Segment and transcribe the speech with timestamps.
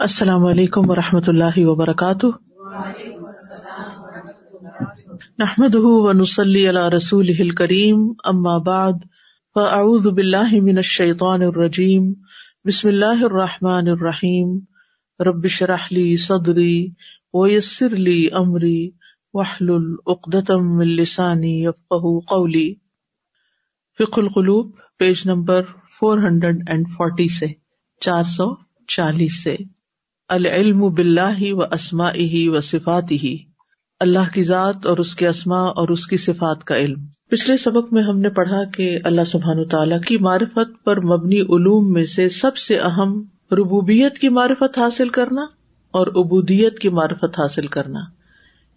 [0.00, 2.26] السلام علیکم و رحمۃ اللہ وبرکاتہ۔
[5.38, 8.92] نحمد ونسلی علی رسول کریم اما بعد،
[9.54, 12.12] فاعوذ باللہ من الشیطان الرجیم،
[12.64, 14.58] بسم اللہ الرحمٰن الرحیم۔
[15.26, 16.88] ربش رحلی صدری
[17.34, 18.90] ویسر لی امری
[19.32, 21.66] وحل العقدم السانی
[22.26, 22.74] قولی۔
[23.98, 25.62] فق القلوب، page number
[25.98, 27.46] four hundred and forty سے
[28.00, 28.54] چار سو
[28.88, 29.56] چالیس سے۔
[30.30, 33.36] العلم بلّہ و اسما ہی و صفات ہی
[34.00, 37.92] اللہ کی ذات اور اس کے اسما اور اس کی صفات کا علم۔ پچھلے سبق
[37.92, 42.28] میں ہم نے پڑھا کہ اللہ سبحان تعالیٰ کی معرفت پر مبنی علوم میں سے
[42.28, 45.42] سب سے اہم ربوبیت کی معرفت حاصل کرنا
[45.90, 48.00] اور ابودیت کی معرفت حاصل کرنا۔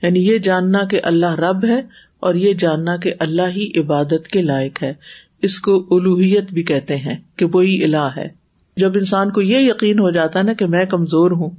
[0.01, 1.79] یعنی یہ جاننا کہ اللہ رب ہے
[2.19, 4.93] اور یہ جاننا کہ اللہ ہی عبادت کے لائق ہے۔
[5.41, 8.42] اس کو الوحیت بھی کہتے ہیں کہ وہی الہ ہے۔
[8.77, 11.49] جب انسان کو یہ یقین ہو جاتا ہے نا کہ میں کمزور ہوں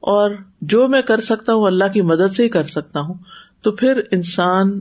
[0.00, 3.14] اور جو میں کر سکتا ہوں اللہ کی مدد سے ہی کر سکتا ہوں،
[3.62, 4.80] تو پھر انسان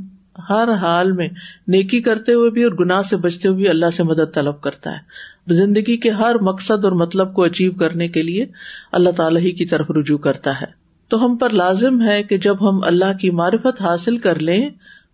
[0.49, 1.27] ہر حال میں
[1.67, 4.91] نیکی کرتے ہوئے بھی اور گناہ سے بچتے ہوئے بھی اللہ سے مدد طلب کرتا
[4.91, 8.45] ہے۔ زندگی کے ہر مقصد اور مطلب کو اچیو کرنے کے لیے
[8.91, 10.65] اللہ تعالی ہی کی طرف رجوع کرتا ہے۔
[11.07, 14.69] تو ہم پر لازم ہے کہ جب ہم اللہ کی معرفت حاصل کر لیں،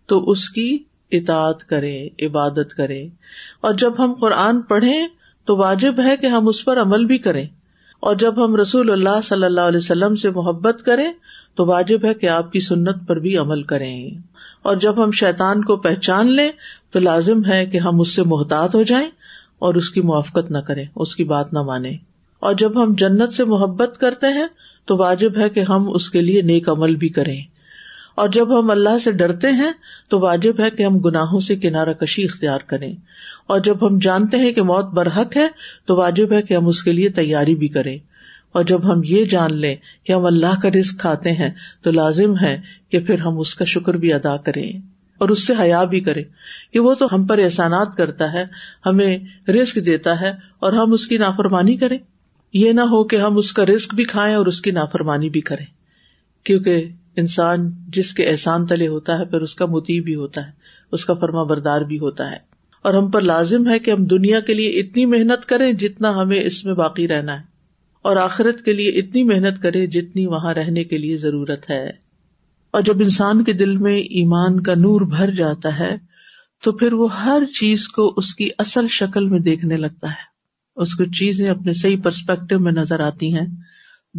[0.05, 0.77] تو اس کی
[1.11, 3.07] اطاعت کریں، عبادت کریں۔
[3.61, 5.07] اور جب ہم قرآن پڑھیں
[5.45, 7.47] تو واجب ہے کہ ہم اس پر عمل بھی کریں
[7.99, 11.11] اور جب ہم رسول اللہ صلی اللہ علیہ وسلم سے محبت کریں
[11.55, 14.09] تو واجب ہے کہ آپ کی سنت پر بھی عمل کریں
[14.61, 16.51] اور جب ہم شیطان کو پہچان لیں
[16.91, 19.09] تو لازم ہے کہ ہم اس سے محتاط ہو جائیں
[19.59, 21.97] اور اس کی موافقت نہ کریں، اس کی بات نہ مانیں۔
[22.39, 24.47] اور جب ہم جنت سے محبت کرتے ہیں
[24.85, 27.41] تو واجب ہے کہ ہم اس کے لیے نیک عمل بھی کریں۔
[28.15, 29.71] اور جب ہم اللہ سے ڈرتے ہیں
[30.09, 32.93] تو واجب ہے کہ ہم گناہوں سے کنارہ کشی اختیار کریں
[33.47, 35.47] اور جب ہم جانتے ہیں کہ موت برحق ہے
[35.85, 37.97] تو واجب ہے کہ ہم اس کے لیے تیاری بھی کریں
[38.51, 41.49] اور جب ہم یہ جان لیں کہ ہم اللہ کا رسک کھاتے ہیں
[41.81, 45.53] تو لازم ہے کہ پھر ہم اس کا شکر بھی ادا کریں اور اس سے
[45.59, 46.23] حیا بھی کریں
[46.73, 48.45] کہ وہ تو ہم پر احسانات کرتا ہے،
[48.85, 49.17] ہمیں
[49.49, 50.29] رسک دیتا ہے
[50.59, 51.97] اور ہم اس کی نافرمانی کریں۔
[52.53, 55.41] یہ نہ ہو کہ ہم اس کا رسک بھی کھائیں اور اس کی نافرمانی بھی
[55.41, 55.65] کریں۔
[56.43, 60.51] کیونکہ انسان جس کے احسان تلے ہوتا ہے، پھر اس کا متی بھی ہوتا ہے،
[60.91, 62.37] اس کا فرما بردار بھی ہوتا ہے۔
[62.81, 66.43] اور ہم پر لازم ہے کہ ہم دنیا کے لیے اتنی محنت کریں جتنا ہمیں
[66.43, 67.43] اس میں باقی رہنا ہے۔
[68.01, 71.89] اور آخرت کے لیے اتنی محنت کرے جتنی وہاں رہنے کے لیے ضرورت ہے۔
[72.71, 75.97] اور جب انسان کے دل میں ایمان کا نور بھر جاتا ہے،
[76.63, 80.35] تو پھر وہ ہر چیز کو اس کی اصل شکل میں دیکھنے لگتا ہے۔
[80.75, 83.47] اس کو چیزیں اپنے صحیح پرسپیکٹو میں نظر آتی ہیں۔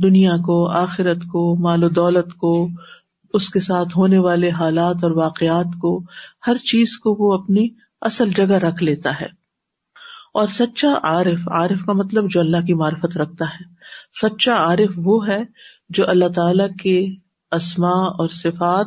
[0.03, 2.69] دنیا کو، آخرت کو، مال و دولت کو،
[3.35, 6.03] اس کے ساتھ ہونے والے حالات اور واقعات کو،
[6.47, 7.69] ہر چیز کو وہ اپنی
[8.01, 9.47] اصل جگہ رکھ لیتا ہے۔
[10.35, 13.65] اور سچا عارف عارف کا مطلب جو اللہ کی معرفت رکھتا ہے۔
[14.23, 15.43] سچا عارف وہ ہے
[15.89, 17.15] جو اللہ تعالی کے
[17.51, 18.87] اسما اور صفات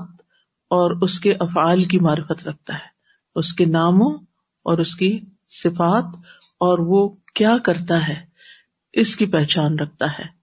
[0.70, 2.90] اور اس کے افعال کی معرفت رکھتا ہے۔
[3.36, 4.18] اس کے ناموں
[4.64, 5.20] اور اس کی
[5.64, 6.06] صفات
[6.60, 8.26] اور وہ کیا کرتا ہے،
[8.94, 10.39] اس کی پہچان رکھتا ہے۔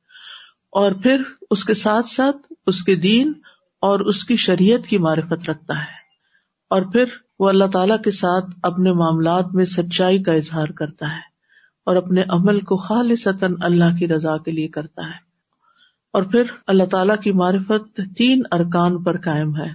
[0.76, 3.32] اور پھر اس کے ساتھ ساتھ اس کے دین
[3.80, 5.94] اور اس کی شریعت کی معرفت رکھتا ہے۔
[6.70, 7.04] اور پھر
[7.38, 11.20] وہ اللہ تعالی کے ساتھ اپنے معاملات میں سچائی کا اظہار کرتا ہے
[11.86, 13.28] اور اپنے عمل کو خالص
[13.60, 15.18] اللہ کی رضا کے لیے کرتا ہے۔
[16.12, 19.68] اور پھر اللہ تعالیٰ کی معرفت تین ارکان پر قائم ہے۔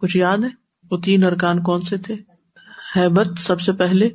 [0.00, 0.48] کچھ یاد ہے؟
[0.90, 2.14] وہ تین ارکان کون سے تھے؟
[2.96, 4.08] حیبت سب سے پہلے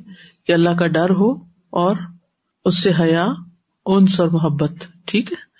[0.46, 1.32] کہ اللہ کا ڈر ہو
[1.70, 1.96] اور
[2.64, 3.26] اس سے حیا،
[3.86, 4.72] انس اور محبت۔
[5.06, 5.53] ٹھیک ہے؟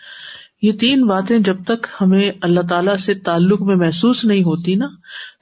[0.64, 4.86] یہ تین باتیں جب تک ہمیں اللہ تعالیٰ سے تعلق میں محسوس نہیں ہوتی نا،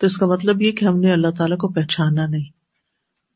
[0.00, 2.44] تو اس کا مطلب یہ کہ ہم نے اللہ تعالیٰ کو پہچانا نہیں۔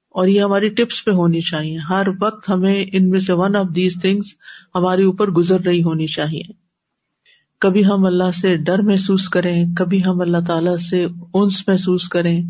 [0.09, 3.67] اور یہ ہماری ٹپس پہ ہونی چاہیے۔ ہر وقت ہمیں ان میں سے ون آف
[3.75, 4.27] دیز تھنگس
[4.75, 6.53] ہمارے اوپر گزر رہی ہونی چاہیے۔
[7.61, 12.43] کبھی ہم اللہ سے ڈر محسوس کریں، کبھی ہم اللہ تعالی سے انس محسوس کریں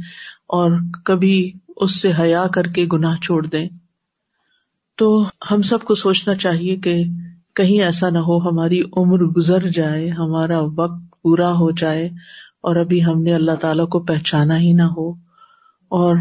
[0.47, 3.69] اور کبھی اس سے حیا کر کے گناہ چھوڑ دیں۔
[4.97, 7.05] تو ہم سب کو سوچنا چاہیے کہ
[7.57, 12.07] کہیں ایسا نہ ہو ہماری عمر گزر جائے، ہمارا وقت پورا ہو جائے
[12.63, 15.11] اور ابھی ہم نے اللہ تعالی کو پہچانا ہی نہ ہو
[15.91, 16.17] اور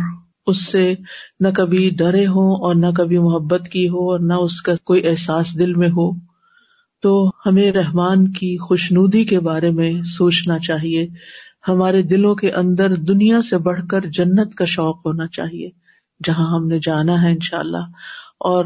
[0.48, 0.94] اس سے
[1.40, 5.08] نہ کبھی ڈرے ہو اور نہ کبھی محبت کی ہو اور نہ اس کا کوئی
[5.08, 6.12] احساس دل میں ہو۔
[7.02, 11.08] تو ہمیں رحمان کی خوشنودی کے بارے میں سوچنا چاہیے۔
[11.68, 15.70] ہمارے دلوں کے اندر دنیا سے بڑھ کر جنت کا شوق ہونا چاہیے،
[16.24, 17.86] جہاں ہم نے جانا ہے ان شاء اللہ
[18.40, 18.66] اور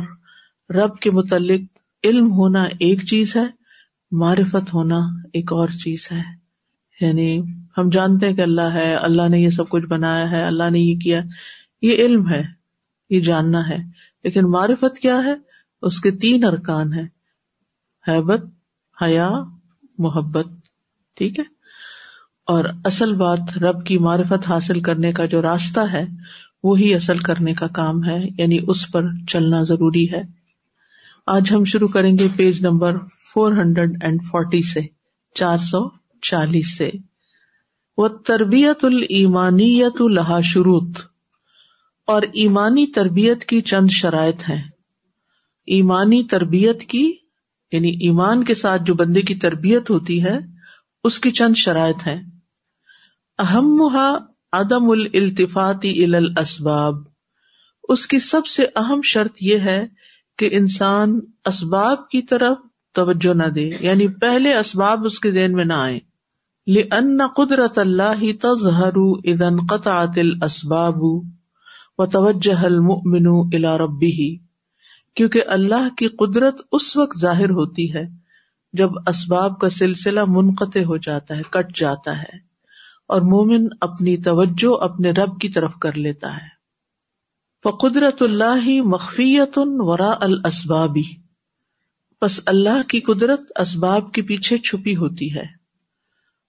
[0.70, 1.62] رب کے متعلق
[2.04, 3.46] علم ہونا ایک چیز ہے،
[4.12, 5.00] معرفت ہونا
[5.34, 6.22] ایک اور چیز ہے۔
[7.02, 7.42] یعنی
[7.78, 10.80] ہم جانتے ہیں کہ اللہ ہے، اللہ نے یہ سب کچھ بنایا ہے، اللہ نے
[10.80, 11.22] یہ کیا۔
[11.82, 12.44] یہ علم ہے،
[13.10, 13.78] یہ جاننا ہے۔
[14.24, 15.34] لیکن معرفت کیا ہے؟
[15.82, 17.04] اس کے تین ارکان ہے
[18.08, 18.44] حیبت،
[19.02, 19.32] حیا،
[19.98, 20.46] محبت۔
[21.16, 21.44] ٹھیک ہے؟
[22.46, 26.06] اور اصل بات رب کی معرفت حاصل کرنے کا جو راستہ ہے،
[26.64, 30.39] وہی اصل کرنے کا کام ہے یعنی اس پر چلنا ضروری ہے۔
[31.26, 32.98] آج ہم شروع کریں گے page number
[33.34, 34.80] four hundred and forty سے،
[35.36, 35.90] چار سو
[36.22, 36.92] چالیس سے۔
[37.98, 41.00] وہ تربیت المانیت الحا شروط۔
[42.08, 44.64] اور ایمانی تربیت کی چند شرائط ہیں۔
[45.68, 47.14] ایمانی تربیت کی
[47.72, 50.40] یعنی ایمان کے ساتھ جو بندے کی تربیت ہوتی ہے،
[51.04, 52.24] اس کی چند شرائط ہیں۔
[53.40, 53.82] اہم
[54.52, 56.96] عدم الالتفاتی الاسباب۔
[57.84, 59.88] اس کی سب سے اہم شرط یہ ہے
[60.40, 62.58] کہ انسان اسباب کی طرف
[62.94, 66.00] توجہ نہ دے یعنی پہلے اسباب اس کے ذہن میں نہ آئے
[66.68, 68.94] لن قدرت اللہ تظہر
[69.24, 70.98] اذا انقطعت الاسباب
[71.98, 74.46] وتوجہ المؤمن الى ربه۔
[75.16, 78.04] کیونکہ اللہ کی قدرت اس وقت ظاہر ہوتی ہے
[78.74, 82.38] جب اسباب کا سلسلہ منقطع ہو جاتا ہے، کٹ جاتا ہے
[83.08, 86.59] اور مومن اپنی توجہ اپنے رب کی طرف کر لیتا ہے۔
[87.64, 91.30] فقدرت اللہ مخفیت ورا الاسبابی
[92.22, 95.44] بس اللہ کی قدرت اسباب کے پیچھے چھپی ہوتی ہے.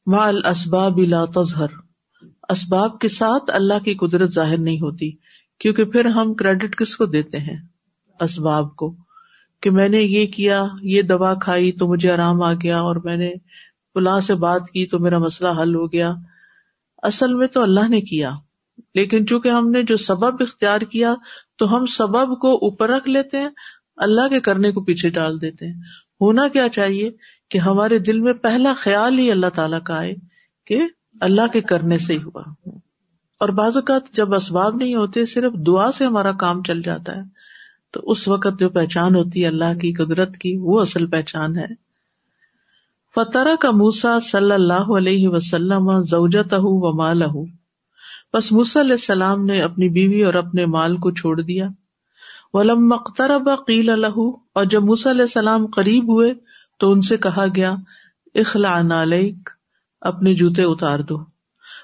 [0.06, 1.66] ما الاسباب لا تظہر.
[2.48, 5.10] اسباب کے ساتھ اللہ کی قدرت ظاہر نہیں ہوتی،
[5.58, 7.56] کیونکہ پھر ہم کریڈٹ کس کو دیتے ہیں؟
[8.20, 8.96] اسباب کو.
[9.62, 13.16] کہ میں نے یہ کیا، یہ دوا کھائی تو مجھے آرام آ گیا، اور میں
[13.16, 13.32] نے
[13.94, 16.12] فلاں سے بات کی تو میرا مسئلہ حل ہو گیا۔
[17.02, 18.30] اصل میں تو اللہ نے کیا۔
[18.94, 21.14] لیکن چونکہ ہم نے جو سبب اختیار کیا
[21.58, 23.48] تو ہم سبب کو اوپر رکھ لیتے ہیں،
[23.96, 25.74] اللہ کے کرنے کو پیچھے ڈال دیتے ہیں۔
[26.20, 27.10] ہونا کیا چاہیے
[27.50, 30.14] کہ ہمارے دل میں پہلا خیال ہی اللہ تعالیٰ کا آئے
[30.66, 30.82] کہ
[31.20, 32.42] اللہ کے کرنے سے ہی ہوا۔
[33.40, 37.22] اور بعض اوقات جب اسباب نہیں ہوتے، صرف دعا سے ہمارا کام چل جاتا ہے۔
[37.90, 41.90] تو اس وقت جو پہچان ہوتی ہے اللہ کی، قدرت کی، وہ اصل پہچان ہے۔
[43.14, 47.22] فتح کا موسا صلی اللہ علیہ وسلم زوجت و مال
[48.34, 51.66] بس علیہ السلام نے اپنی بیوی اور اپنے مال کو چھوڑ دیا۔
[52.52, 54.18] ولم مخترب قیل الح
[54.54, 56.32] اور جب موس علیہ السلام قریب ہوئے
[56.80, 57.70] تو ان سے کہا گیا
[58.34, 59.50] اخلا نالک
[60.02, 61.18] اپنے جوتے اتار دو۔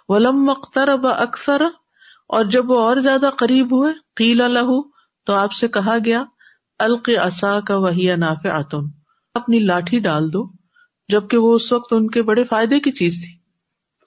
[0.08, 1.62] ولم مخترب اکثر،
[2.28, 4.70] اور جب وہ اور زیادہ قریب ہوئے، قیل الح
[5.26, 6.22] تو آپ سے کہا گیا،
[6.78, 8.88] الق اصا کا وہی ناف آتن
[9.34, 10.44] اپنی لاٹھی ڈال دو،
[11.08, 13.35] جبکہ وہ اس وقت ان کے بڑے فائدے کی چیز تھی۔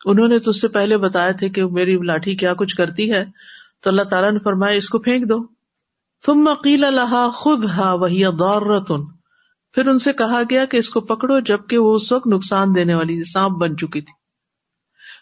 [0.06, 3.25] انہوں نے تو اس سے پہلے بتایا تھے کہ میری لاٹھی کیا کچھ کرتی ہے،
[3.84, 5.48] تو اللہ تعالیٰ نے فرمایا، اس کو پھینک دو۔
[6.25, 8.24] تم عقیل اللہ خود ہا وہی
[9.74, 12.96] پھر ان سے کہا گیا کہ اس کو پکڑو، جبکہ وہ اس وقت نقصان دینے
[12.96, 14.13] والی سانپ بن چکی تھی۔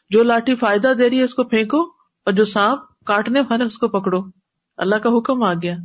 [0.09, 1.81] جو لاٹھی فائدہ دے رہی ہے، اس کو پھینکو،
[2.25, 4.19] اور جو سانپ کاٹنے والے اس کو پکڑو۔
[4.77, 5.75] اللہ کا حکم آ گیا۔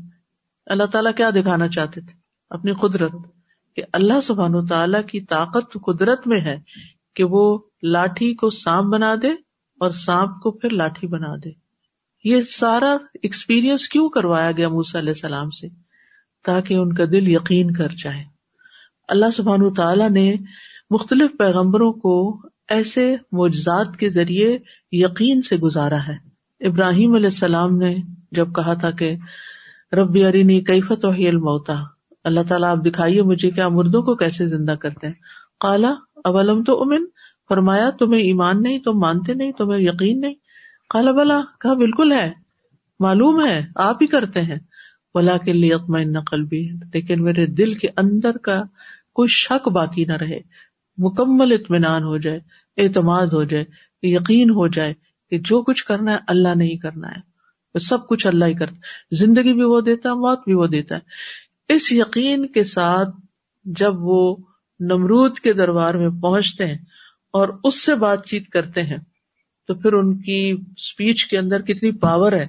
[0.67, 2.13] اللہ تعالیٰ کیا دکھانا چاہتے تھے؟
[2.51, 3.13] اپنی قدرت،
[3.77, 6.59] کہ اللہ سبحان تعالیٰ کی طاقت قدرت میں ہے
[7.17, 9.31] کہ وہ لاٹھی کو سانپ بنا دے
[9.81, 11.51] اور سانپ کو پھر لاٹھی بنا دے۔
[12.25, 15.69] یہ سارا ایکسپیرئنس کیوں کروایا گیا موسا علیہ السلام سے؟
[16.45, 18.25] تاکہ ان کا دل یقین کر جائے۔
[19.09, 20.35] اللہ سبحان تعالیٰ نے
[20.91, 24.59] مختلف پیغمبروں کو ایسے معجزات کے ذریعے
[24.93, 26.33] یقین سے گزارا ہے۔
[26.69, 27.95] ابراہیم علیہ السلام نے
[28.33, 29.17] جب کہا تھا کہ،
[29.93, 31.75] ربی ارینی کیفت و الموتا
[32.25, 35.15] اللہ تعالیٰ آپ دکھائیے مجھے کیا مردوں کو کیسے زندہ کرتے ہیں۔
[35.61, 35.91] کالا
[36.25, 37.05] اولم تو امن
[37.53, 40.35] فرمایا، تمہیں ایمان نہیں، تم مانتے نہیں، تمہیں یقین نہیں.
[40.91, 41.41] کالا بلا.
[41.61, 42.33] کہا، بالکل ہے.
[43.01, 44.59] معلوم ہے، آپ ہی کرتے ہیں.
[45.15, 48.63] بلا کے لیے نقل بھی لیکن میرے دل کے اندر کا
[49.13, 50.39] کوئی شک باقی نہ رہے.
[50.99, 52.41] مکمل اطمینان ہو جائے،
[52.79, 53.65] اعتماد ہو جائے،
[54.03, 54.95] یقین ہو جائے
[55.31, 57.79] کہ جو کچھ کرنا ہے، اللہ نہیں کرنا ہے.
[57.79, 58.75] سب کچھ اللہ ہی کرتا
[59.13, 61.01] زندگی بھی وہ دیتا ہے، موت بھی وہ دیتا ہے.
[61.75, 63.09] اس یقین کے ساتھ
[63.65, 64.37] جب وہ
[64.81, 66.79] نمرود کے دربار میں پہنچتے ہیں
[67.33, 68.99] اور اس سے بات چیت کرتے ہیں
[69.69, 72.47] تو پھر ان کی اسپیچ کے اندر کتنی پاور ہے۔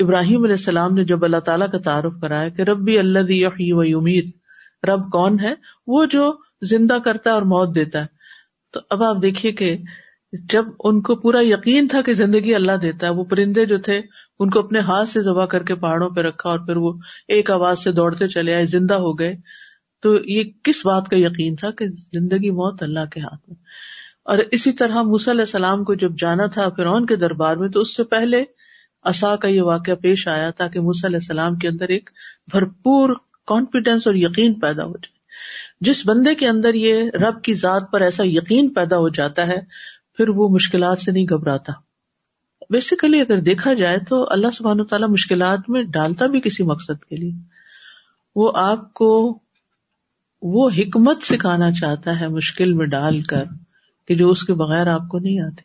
[0.00, 4.30] ابراہیم علیہ السلام نے جب اللہ تعالیٰ کا تعارف کرایا کہ ربی اللہ و امید
[4.88, 5.54] رب کون ہے؟
[5.86, 8.06] وہ جو زندہ کرتا ہے اور موت دیتا ہے۔
[8.72, 9.76] تو اب آپ دیکھیے کہ
[10.32, 14.00] جب ان کو پورا یقین تھا کہ زندگی اللہ دیتا ہے، وہ پرندے جو تھے،
[14.38, 16.92] ان کو اپنے ہاتھ سے ذبح کر کے پہاڑوں پہ رکھا اور پھر وہ
[17.28, 19.36] ایک آواز سے دوڑتے چلے آئے، زندہ ہو گئے۔
[20.02, 23.56] تو یہ کس بات کا یقین تھا کہ زندگی موت اللہ کے ہاتھ میں؟
[24.28, 27.96] اور اسی طرح علیہ السلام کو جب جانا تھا فرعون کے دربار میں، تو اس
[27.96, 28.44] سے پہلے
[29.02, 32.10] اصا کا یہ واقعہ پیش آیا تھا کہ علیہ السلام کے اندر ایک
[32.50, 33.14] بھرپور
[33.46, 35.16] کانفیڈینس اور یقین پیدا ہو جائے۔
[35.80, 39.60] جس بندے کے اندر یہ رب کی ذات پر ایسا یقین پیدا ہو جاتا ہے،
[40.16, 41.72] پھر وہ مشکلات سے نہیں گھبراتا۔
[42.70, 47.16] بیسیکلی اگر دیکھا جائے تو اللہ سبحانہ تعالیٰ مشکلات میں ڈالتا بھی کسی مقصد کے
[47.16, 47.32] لیے۔
[48.36, 49.38] وہ آپ کو
[50.42, 53.44] وہ حکمت سکھانا چاہتا ہے مشکل میں ڈال کر۔
[54.08, 55.62] کہ جو اس کے بغیر آپ کو نہیں آتے۔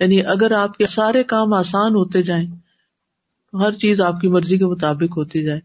[0.00, 2.46] یعنی اگر آپ کے سارے کام آسان ہوتے جائیں
[3.52, 5.60] ہر چیز آپ کی مرضی کے مطابق ہوتی جائے۔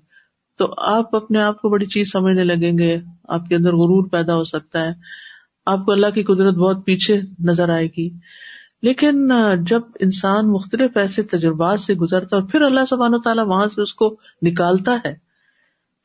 [0.57, 4.35] تو آپ اپنے آپ کو بڑی چیز سمجھنے لگیں گے، آپ کے اندر غرور پیدا
[4.35, 4.91] ہو سکتا ہے۔
[5.65, 8.09] آپ کو اللہ کی قدرت بہت پیچھے نظر آئے گی۔
[8.81, 9.31] لیکن
[9.61, 13.81] جب انسان مختلف ایسے تجربات سے گزرتا اور پھر اللہ سبحان و تعالیٰ وہاں سے
[13.81, 15.13] اس کو نکالتا ہے،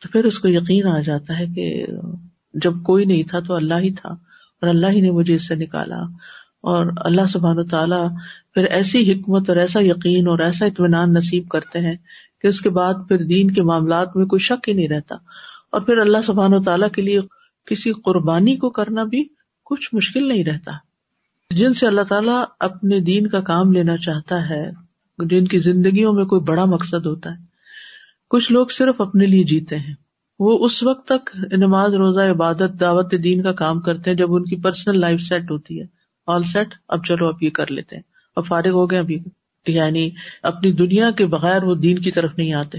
[0.02, 1.86] تو پھر اس کو یقین آ جاتا ہے کہ
[2.54, 4.31] جب کوئی نہیں تھا تو اللہ ہی تھا۔
[4.62, 5.96] اور اللہ ہی نے مجھے اس سے نکالا
[6.60, 8.08] اور اللہ سبحان و تعالیٰ
[8.54, 11.96] پھر ایسی حکمت اور ایسا یقین اور ایسا اطمینان نصیب کرتے ہیں
[12.42, 15.14] کہ اس کے بعد پھر دین کے معاملات میں کوئی شک ہی نہیں رہتا
[15.72, 17.20] اور پھر اللہ سبحان و تعالیٰ کے لیے
[17.66, 19.24] کسی قربانی کو کرنا بھی
[19.64, 20.72] کچھ مشکل نہیں رہتا۔
[21.50, 24.70] جن سے اللہ تعالیٰ اپنے دین کا کام لینا چاہتا ہے،
[25.18, 27.36] جن کی زندگیوں میں کوئی بڑا مقصد ہوتا ہے،
[28.30, 29.94] کچھ لوگ صرف اپنے لیے جیتے ہیں۔
[30.42, 34.44] وہ اس وقت تک نماز، روزہ، عبادت، دعوت، دین کا کام کرتے ہیں جب ان
[34.44, 35.86] کی پرسنل لائف سیٹ ہوتی ہے۔
[36.26, 38.02] آل سیٹ اب چلو، اب یہ کر لیتے ہیں۔
[38.36, 39.18] اب فارغ ہو گئے ابھی۔
[39.66, 40.10] یعنی
[40.42, 42.78] اپنی دنیا کے بغیر وہ دین کی طرف نہیں آتے۔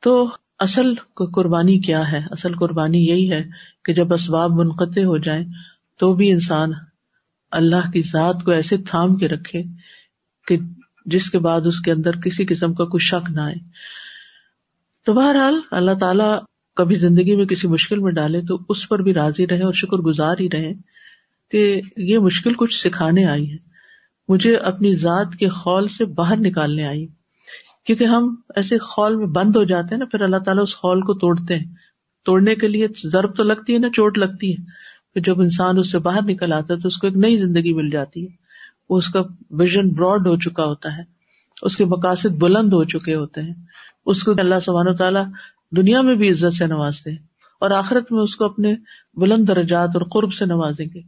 [0.00, 3.44] تو اصل قربانی کیا ہے؟ اصل قربانی یہی ہے
[3.84, 5.44] کہ جب اسباب منقطع ہو جائیں
[5.98, 6.70] تو بھی انسان
[7.50, 9.62] اللہ کی ذات کو ایسے تھام کے رکھے
[10.46, 10.58] کہ
[11.06, 13.54] جس کے بعد اس کے اندر کسی قسم کا کوئی شک نہ آئے۔
[15.08, 16.38] تو بہرحال اللہ تعالیٰ
[16.76, 19.96] کبھی زندگی میں کسی مشکل میں ڈالے تو اس پر بھی راضی رہے اور شکر
[19.96, 20.72] گزار ہی رہے
[21.50, 23.56] کہ یہ مشکل کچھ سکھانے آئی ہے
[24.28, 27.06] مجھے اپنی ذات کے خول سے باہر نکالنے آئی۔
[27.86, 31.00] کیونکہ ہم ایسے خول میں بند ہو جاتے ہیں نا، پھر اللہ تعالیٰ اس خول
[31.00, 31.74] کو توڑتے ہیں۔
[32.24, 34.64] توڑنے کے لیے ضرب تو لگتی ہے نا، چوٹ لگتی ہے۔
[35.14, 37.74] پھر جب انسان اس سے باہر نکل آتا ہے تو اس کو ایک نئی زندگی
[37.74, 38.28] مل جاتی ہے۔
[38.90, 41.02] وہ اس کا ویژن براڈ ہو چکا ہوتا ہے۔
[41.62, 43.54] اس کے مقاصد بلند ہو چکے ہوتے ہیں۔
[44.08, 45.24] اس کو اللہ سبحانہ تعالیٰ
[45.76, 47.18] دنیا میں بھی عزت سے نوازتے ہیں
[47.60, 48.74] اور آخرت میں اس کو اپنے
[49.14, 51.00] بلند درجات اور قرب سے نوازیں گے۔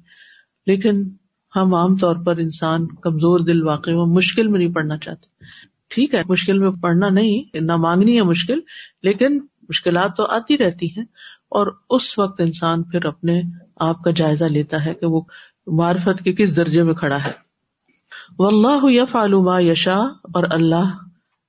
[0.66, 1.08] لیکن
[1.56, 5.26] ہم عام طور پر انسان کمزور دل واقع میں مشکل میں نہیں پڑھنا چاہتے۔
[5.88, 8.58] ٹھیک ہے، مشکل میں پڑھنا نہیں، نہ مانگنی ہے مشکل،
[9.02, 11.04] لیکن مشکلات تو آتی رہتی ہیں۔
[11.48, 13.42] اور اس وقت انسان پھر اپنے
[13.76, 15.20] آپ کا جائزہ لیتا ہے کہ وہ
[15.66, 17.32] معرفت کے کس درجے میں کھڑا ہے۔
[18.38, 20.98] وہ اللہ یف علوما یشا اور اللہ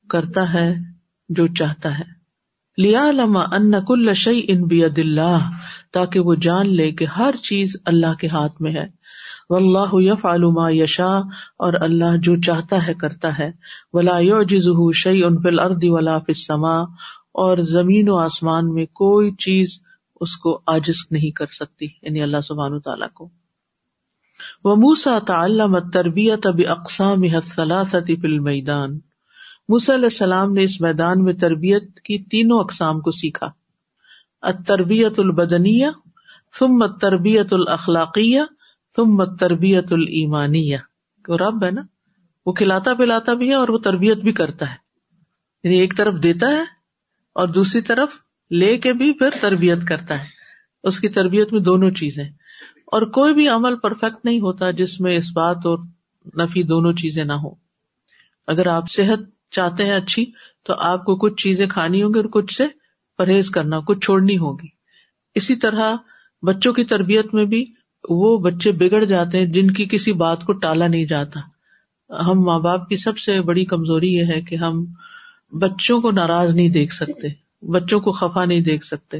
[0.10, 0.91] کرتا ہے
[1.34, 2.22] جو چاہتا ہے۔
[2.78, 5.50] لیا لما ان کل شعی ان بید اللہ
[5.92, 9.02] تاکہ وہ جان لے کہ ہر چیز اللہ کے ہاتھ میں ہے۔
[9.50, 11.18] اللہ یف علوما یشا
[11.60, 13.52] اور اللہ جو چاہتا ہے کرتا ہے۔
[13.94, 16.80] ولا یوجز شعی ان فل اردی ولا فسما
[17.34, 19.80] اور زمین و آسمان میں کوئی چیز
[20.22, 23.30] اس کو آجز نہیں کر سکتی یعنی اللہ سبحان تعالیٰ کو۔
[24.64, 27.22] وہ موسا تعلم تربیت اب اقسام
[28.22, 29.00] فل میدان
[29.70, 33.48] موسا علیہ السلام نے اس میدان میں تربیت کی تینوں اقسام کو سیکھا۔
[34.68, 35.88] تربیت البدنیہ،
[36.60, 38.40] ثم تربیت الاخلاقیہ،
[38.96, 40.78] ثم تربیت المانیہ
[41.28, 41.82] رب ہے نا؟
[42.46, 44.76] وہ کھلاتا پلاتا بھی ہے اور وہ تربیت بھی کرتا ہے۔
[45.64, 46.62] یعنی ایک طرف دیتا ہے
[47.36, 48.10] اور دوسری طرف
[48.52, 50.26] لے کے بھی پھر تربیت کرتا ہے۔
[50.84, 52.24] اس کی تربیت میں دونوں چیزیں۔
[52.86, 55.80] اور کوئی بھی عمل پرفیکٹ نہیں ہوتا جس میں اس بات اور
[56.38, 57.50] نفی دونوں چیزیں نہ ہو
[58.48, 59.20] اگر آپ صحت
[59.52, 60.26] چاہتے ہیں اچھی،
[60.64, 62.68] تو آپ کو کچھ چیزیں کھانی ہوں گی اور کچھ سے
[63.18, 64.68] پرہیز کرنا، کچھ چھوڑنی ہوگی۔
[65.36, 65.96] اسی طرح
[66.42, 67.66] بچوں کی تربیت میں بھی
[68.10, 71.40] وہ بچے بگڑ جاتے ہیں جن کی کسی بات کو ٹالا نہیں جاتا۔
[72.10, 74.86] ہم ماں باپ کی سب سے بڑی کمزوری یہ ہے کہ ہم
[75.52, 77.28] بچوں کو ناراض نہیں دیکھ سکتے،
[77.62, 79.20] بچوں کو خفا نہیں دیکھ سکتے،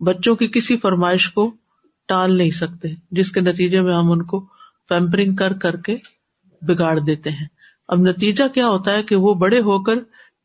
[0.00, 1.50] بچوں کی کسی فرمائش کو
[2.08, 4.46] ٹال نہیں سکتے، جس کے نتیجے میں ہم ان کو
[4.88, 5.96] پیمپرنگ کر کر کے
[6.62, 7.46] بگاڑ دیتے ہیں۔
[7.90, 9.94] اب نتیجہ کیا ہوتا ہے کہ وہ بڑے ہو کر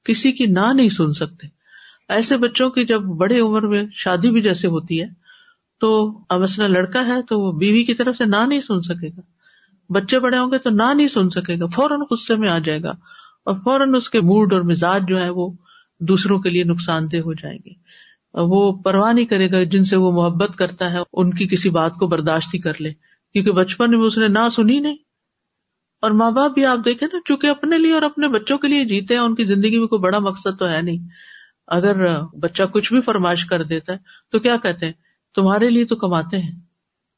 [0.04, 1.48] کسی کی نہ نہیں سن سکتے۔
[2.10, 5.08] ایسے بچوں کی جب بڑے عمر میں شادی بھی جیسے ہوتی ہے،
[5.80, 9.08] تو اب مسئلہ لڑکا ہے تو وہ بیوی کی طرف سے نہ نہیں سن سکے
[9.08, 9.22] گا۔
[9.90, 12.84] بچے بڑے ہوں گے تو نہ نہیں سن سکے گا، فوراً غصے میں آ جائے
[12.84, 12.90] گا
[13.46, 15.52] اور فوراً اس کے موڈ اور مزاج جو ہے وہ
[16.00, 17.74] دوسروں کے لیے نقصان دہ ہو جائیں گے۔
[18.34, 21.94] وہ پرواہ نہیں کرے گا جن سے وہ محبت کرتا ہے، ان کی کسی بات
[21.94, 22.94] کو برداشت ہی کر لے۔
[23.34, 25.05] کیونکہ بچپن میں اس نے نہ سنی نہیں۔
[26.06, 28.86] اور ماں باپ بھی آپ دیکھیں نا، چونکہ اپنے لیے اور اپنے بچوں کے لیے
[28.86, 30.98] جیتے ہیں، ان کی زندگی میں کوئی بڑا مقصد تو ہے نہیں۔
[31.68, 33.98] اگر بچہ کچھ بھی فرمائش کر دیتا ہے،
[34.32, 34.94] تو کیا کہتے ہیں؟
[35.36, 36.60] تمہارے لیے تو کماتے ہیں،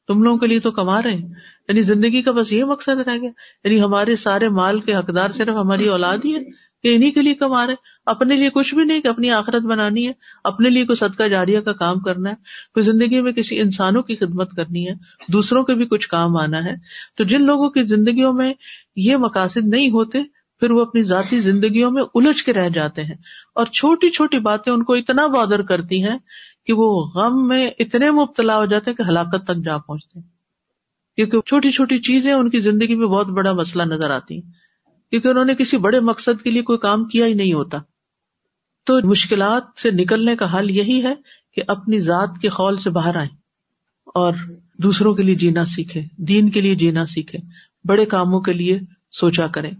[0.06, 1.28] تم لوگوں کے لیے تو کما رہے ہیں۔
[1.68, 3.30] یعنی زندگی کا بس یہ مقصد رہ گیا۔
[3.64, 6.40] یعنی ہمارے سارے مال کے حقدار صرف ہماری اولاد ہی ہے
[6.82, 7.74] کہ انہیں کے لیے کما رہے
[8.06, 10.12] اپنے لیے کچھ بھی نہیں کہ اپنی آخرت بنانی ہے۔
[10.44, 12.34] اپنے لیے کوئی صدقہ جاریہ کا کام کرنا ہے۔
[12.74, 14.92] کوئی زندگی میں کسی انسانوں کی خدمت کرنی ہے۔
[15.28, 16.74] دوسروں کے بھی کچھ کام آنا ہے۔
[17.16, 18.54] تو جن لوگوں کی زندگیوں میں
[18.96, 20.18] یہ مقاصد نہیں ہوتے،
[20.60, 23.14] پھر وہ اپنی ذاتی زندگیوں میں الجھ کے رہ جاتے ہیں۔
[23.54, 26.18] اور چھوٹی چھوٹی باتیں ان کو اتنا بادر کرتی ہیں
[26.66, 30.20] کہ وہ غم میں اتنے مبتلا ہو جاتے ہیں کہ ہلاکت تک جا پہنچتے
[31.16, 34.67] کیونکہ چھوٹی چھوٹی چیزیں ان کی زندگی میں بہت بڑا مسئلہ نظر آتی ہیں۔
[35.10, 37.78] کیونکہ انہوں نے کسی بڑے مقصد کے لیے کوئی کام کیا ہی نہیں ہوتا۔
[38.86, 41.14] تو مشکلات سے نکلنے کا حل یہی ہے
[41.56, 43.30] کہ اپنی ذات کے خول سے باہر آئیں
[44.06, 44.32] اور
[44.78, 47.38] دوسروں کے لیے جینا سیکھے دین کے لیے جینا سیکھے
[47.84, 48.80] بڑے کاموں کے لیے
[49.12, 49.70] سوچا کریں۔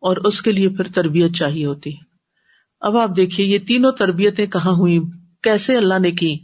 [0.00, 2.04] اور اس کے لیے پھر تربیت چاہیے ہوتی ہے۔
[2.80, 5.00] اب آپ دیکھیے یہ تینوں تربیتیں کہاں ہوئی
[5.42, 6.38] کیسے اللہ نے کی؟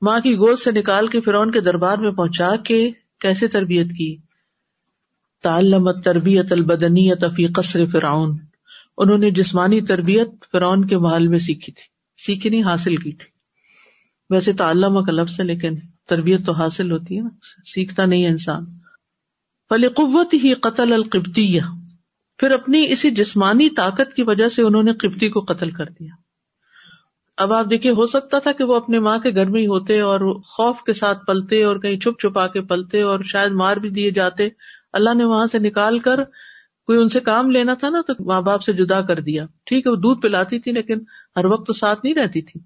[0.00, 4.16] ماں کی گود سے نکال کے فرعون کے دربار میں پہنچا کے کیسے تربیت کی؟
[5.42, 8.38] تعلمت تربیت البدنیت فی قصر فرعون۔
[8.98, 11.82] انہوں نے جسمانی تربیت فرعون کے محل میں سیکھی تھی۔
[12.26, 13.26] سیکھی نہیں، حاصل کی تھی۔
[14.30, 15.74] ویسے تو علامہ کا لفظ ہے، لیکن
[16.08, 17.28] تربیت تو حاصل ہوتی ہے نا۔
[17.64, 18.64] سیکھتا نہیں ہے انسان۔
[19.68, 21.58] فلی قوت ہی قتل القبتی
[22.38, 26.14] پھر اپنی اسی جسمانی طاقت کی وجہ سے انہوں نے قبطی کو قتل کر دیا۔
[27.36, 30.00] اب آپ دیکھیے ہو سکتا تھا کہ وہ اپنے ماں کے گھر میں ہی ہوتے
[30.00, 33.90] اور خوف کے ساتھ پلتے اور کہیں چھپ چھپا کے پلتے اور شاید مار بھی
[33.90, 34.48] دیے جاتے۔
[34.92, 36.24] اللہ نے وہاں سے نکال کر
[36.86, 39.86] کوئی ان سے کام لینا تھا نا، تو ماں باپ سے جدا کر دیا۔ ٹھیک
[39.86, 40.98] ہے، وہ دودھ پلاتی تھی، لیکن
[41.36, 42.60] ہر وقت تو ساتھ نہیں رہتی تھی۔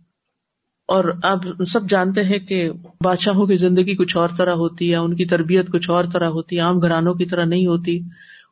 [0.88, 2.71] اور آپ سب جانتے ہیں کہ
[3.04, 6.57] بادشاہوں کی زندگی کچھ اور طرح ہوتی ہے، ان کی تربیت کچھ اور طرح ہوتی
[6.57, 8.00] ہے، عام گھرانوں کی طرح نہیں ہوتی۔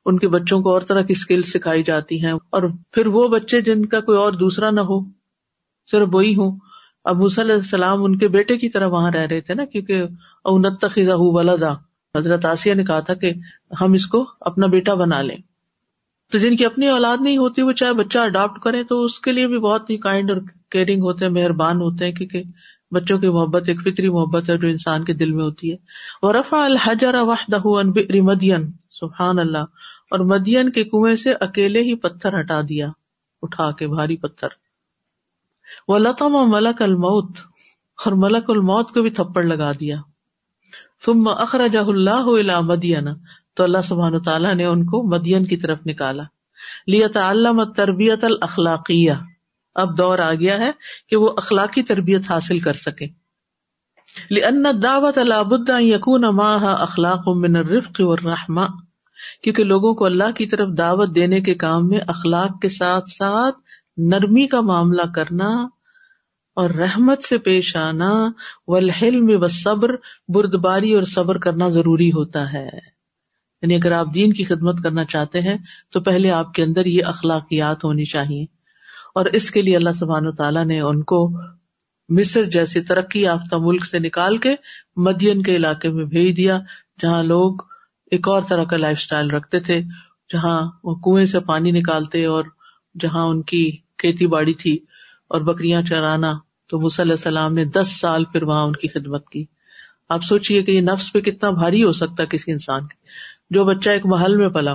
[0.07, 3.61] ان کے بچوں کو اور طرح کی اسکل سکھائی جاتی ہیں۔ اور پھر وہ بچے
[3.61, 5.05] جن کا کوئی اور دوسرا نہ ہو،
[5.91, 6.59] صرف وہی ہوں۔
[7.05, 10.02] اب علیہ السلام ان کے بیٹے کی طرح وہاں رہ رہے تھے نا، کیونکہ
[10.45, 13.33] اونت خزا ولدا۔ حضرت آسیہ نے کہا تھا کہ
[13.81, 15.37] ہم اس کو اپنا بیٹا بنا لیں۔
[16.33, 19.33] تو جن کی اپنی اولاد نہیں ہوتی، وہ چاہے بچہ اڈاپٹ کرے تو اس کے
[19.33, 20.38] لیے بھی بہت ہی کائنڈ اور
[20.71, 22.42] کیئرنگ ہوتے ہیں، مہربان ہوتے ہیں، کیونکہ
[22.90, 25.76] بچوں کی محبت ایک فطری محبت ہے جو انسان کے دل میں ہوتی ہے۔
[26.23, 27.61] اور رفا الحجر وحدہ
[28.23, 29.64] مدین، سبحان اللہ،
[30.11, 32.88] اور مدین کے کنویں سے اکیلے ہی پتھر ہٹا دیا،
[33.42, 34.49] اٹھا کے بھاری پتھر۔
[35.88, 37.37] وہ لتم ملک الموت،
[38.04, 39.97] اور ملک الموت کو بھی تھپڑ لگا دیا۔
[41.04, 43.09] ثم اخرجہ اللہ الى مدین
[43.54, 46.23] تو اللہ سبحان تعالیٰ نے ان کو مدین کی طرف نکالا۔
[46.86, 49.12] لیا تعلم تربیت الخلاقیہ
[49.75, 50.71] اب دور آ گیا ہے
[51.08, 53.06] کہ وہ اخلاقی تربیت حاصل کر سکے۔
[54.30, 58.67] لأن دعوت العبد یقون ماہ اخلاق من الرفق والرحمہ۔
[59.43, 63.56] کیونکہ لوگوں کو اللہ کی طرف دعوت دینے کے کام میں اخلاق کے ساتھ ساتھ
[63.97, 65.49] نرمی کا معاملہ کرنا
[66.54, 68.28] اور رحمت سے پیش آنا،
[68.67, 69.91] والحلم والصبر،
[70.28, 72.69] بردباری اور صبر کرنا ضروری ہوتا ہے۔
[73.62, 75.58] یعنی اگر آپ دین کی خدمت کرنا چاہتے ہیں،
[75.93, 78.43] تو پہلے آپ کے اندر یہ اخلاقیات ہونی چاہیے۔
[79.15, 81.30] اور اس کے لیے اللہ سبحان و تعالیٰ نے ان کو
[82.08, 84.54] مصر جیسے ترقی یافتہ ملک سے نکال کے
[84.97, 86.60] مدین کے علاقے میں بھیج دیا،
[87.02, 87.56] جہاں لوگ
[88.10, 89.82] ایک اور طرح کا لائف اسٹائل رکھتے تھے،
[90.32, 92.45] جہاں وہ کنویں سے پانی نکالتے اور
[93.00, 94.78] جہاں ان کی کھیتی باڑی تھی۔
[95.32, 96.32] اور بکریاں چرانا
[96.71, 99.45] تو علیہ السلام نے دس سال پھر وہاں ان کی خدمت کی۔
[100.08, 102.97] آپ سوچیے کہ یہ نفس پہ کتنا بھاری ہو سکتا ہے کسی انسان کے۔
[103.50, 104.73] جو بچہ ایک محل میں پلا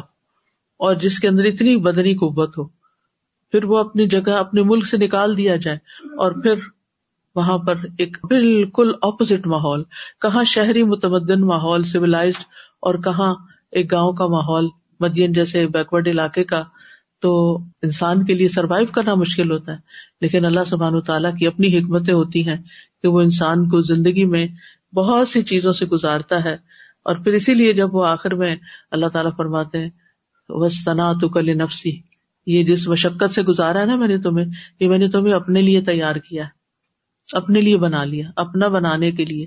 [0.80, 2.63] اور جس کے اندر اتنی بدنی قوت ہو،
[3.52, 5.78] پھر وہ اپنی جگہ، اپنے ملک سے نکال دیا جائے
[6.17, 6.60] اور پھر
[7.36, 9.84] وہاں پر ایک بالکل اپوزٹ ماحول،
[10.22, 12.39] کہاں شہری متمدن ماحول سیولاز
[12.82, 13.34] اور کہاں
[13.72, 14.67] ایک گاؤں کا ماحول،
[15.00, 16.63] مدین جیسے بیکورڈ علاقے کا
[17.20, 19.78] تو انسان کے لیے سروائو کرنا مشکل ہوتا ہے۔
[20.22, 22.58] لیکن اللہ سبحان و تعالیٰ کی اپنی حکمتیں ہوتی ہیں
[23.02, 24.48] کہ وہ انسان کو زندگی میں
[24.96, 26.54] بہت سی چیزوں سے گزارتا ہے۔
[27.04, 28.56] اور پھر اسی لیے جب وہ آخر میں
[28.92, 29.90] اللہ تعالیٰ فرماتے ہیں
[30.50, 32.02] وسطنا تو کل نفسی
[32.46, 34.46] یہ جس مشقت سے گزارا ہے نا میں نے تمہیں،
[34.80, 36.44] یہ میں نے تمہیں اپنے لیے تیار کیا
[37.34, 39.46] اپنے لیے بنا لیا، اپنا بنانے کے لیے۔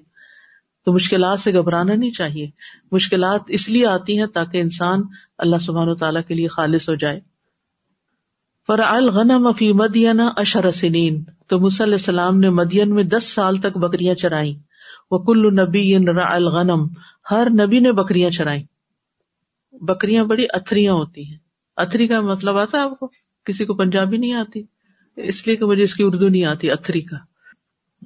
[0.84, 2.50] تو مشکلات سے گھبرانا نہیں چاہیے۔
[2.92, 5.02] مشکلات اس لیے آتی ہیں تاکہ انسان
[5.38, 7.20] اللہ سبحان و تعالیٰ کے لیے خالص ہو جائے۔
[8.78, 14.14] الغنم فی مدینہ اشر سنین تو علیہ السلام نے مدین میں دس سال تک بکریاں
[14.14, 14.58] چرائی
[15.10, 16.86] وہ کل نبی الغنم،
[17.30, 18.62] ہر نبی نے بکریاں چرائی
[19.72, 21.38] بکریاں بڑی اتریاں ہوتی ہیں۔
[21.76, 23.08] اتری کا مطلب آتا ہے آپ کو؟
[23.44, 24.62] کسی کو پنجابی نہیں آتی،
[25.16, 27.16] اس لیے کہ مجھے اس کی اردو نہیں آتی اتری کا۔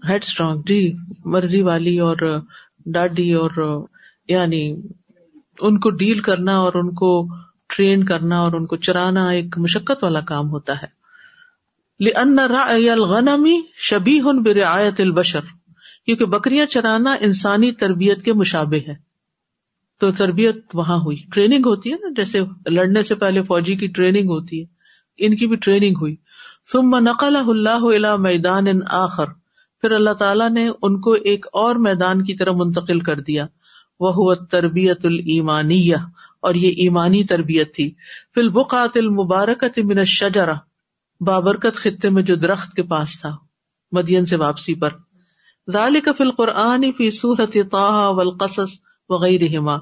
[0.08, 0.92] ہیڈ اسٹرانگ جی
[1.24, 2.16] مرضی والی اور
[2.86, 3.84] ڈاڈی اور
[4.28, 4.76] یعنی
[5.60, 7.28] ان کو ڈیل کرنا اور ان کو
[7.68, 11.04] ٹرین کرنا اور ان کو چرانا ایک مشقت والا کام ہوتا ہے۔
[12.90, 15.40] الغنمی شبی ہن برعایت البشر۔
[16.06, 18.94] کیونکہ بکریاں چرانا انسانی تربیت کے مشابے ہے۔
[20.00, 24.28] تو تربیت وہاں ہوئی۔ ٹریننگ ہوتی ہے نا، جیسے لڑنے سے پہلے فوجی کی ٹریننگ
[24.28, 24.66] ہوتی ہے۔
[25.16, 26.16] ان کی بھی ٹریننگ ہوئی۔
[26.72, 29.24] ثم نقل اللہ میدان ان آخر۔
[29.80, 33.46] پھر اللہ تعالیٰ نے ان کو ایک اور میدان کی طرح منتقل کر دیا۔
[34.00, 35.96] وہ تربیت المانیہ
[36.44, 37.88] اور یہ ایمانی تربیت تھی۔
[38.34, 40.54] فی البقات المبارکت من الشجرہ،
[41.20, 43.36] بابرکت خطے میں جو درخت کے پاس تھا،
[43.92, 44.90] مدین سے واپسی پر۔
[45.68, 48.78] ذالک فی القرآن فی صورت طه والقصص
[49.08, 49.76] وغیرہما۔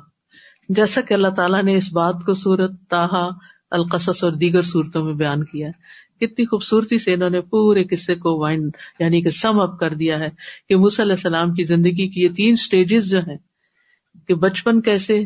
[0.68, 3.29] جیسا کہ اللہ تعالیٰ نے اس بات کو صورت تاہا
[3.70, 8.14] القصص اور دیگر صورتوں میں بیان کیا ہے۔ کتنی خوبصورتی سے انہوں نے پورے قصے
[8.14, 10.29] کو وائنڈ یعنی کہ سم اپ کر دیا ہے
[10.68, 13.38] کہ علیہ السلام کی زندگی کی یہ تین اسٹیجز جو ہیں،
[14.29, 15.25] کہ بچپن کیسے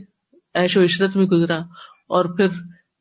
[0.57, 1.59] ایش و عشرت میں گزرا،
[2.09, 2.49] اور پھر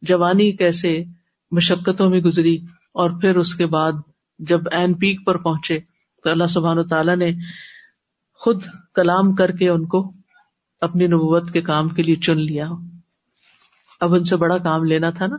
[0.02, 1.04] جوانی کیسے
[1.52, 2.56] مشقتوں میں گزری،
[2.94, 3.92] اور پھر اس کے بعد
[4.40, 5.80] جب این پیک پر پہنچے،
[6.24, 7.32] تو اللہ سبحان و تعالیٰ نے
[8.40, 8.64] خود
[8.96, 10.12] کلام کر کے ان کو
[10.82, 12.68] اپنی نبوت کے کام کے لیے چن لیا۔
[14.02, 15.36] اب ان سے بڑا کام لینا تھا نا،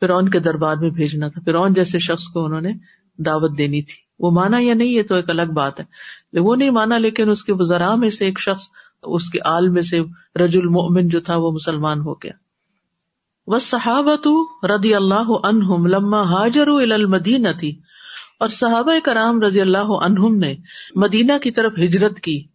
[0.00, 2.72] فرعون کے دربار میں بھیجنا تھا۔ فرعون جیسے شخص کو انہوں نے
[3.18, 6.70] دعوت دینی تھی۔ وہ مانا یا نہیں، یہ تو ایک الگ بات ہے۔ وہ نہیں
[6.70, 8.64] مانا، لیکن اس کے وزرا میں سے ایک شخص
[9.02, 10.00] اس کے آل میں سے
[10.44, 12.32] رج المؤمن جو تھا وہ مسلمان ہو گیا۔
[13.46, 14.28] وہ صحابت
[14.64, 17.80] ردی اللہ عنہم لما حاجر المدینہ تھی
[18.40, 20.54] اور صحابہ کرام رضی اللہ عنہم نے
[20.94, 22.46] مدینہ کی طرف ہجرت کی۔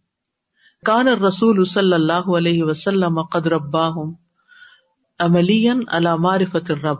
[0.84, 4.12] کان رسول صلی اللہ علیہ وسلم قد رباہم
[5.18, 6.96] عملین علی معرفت الرب۔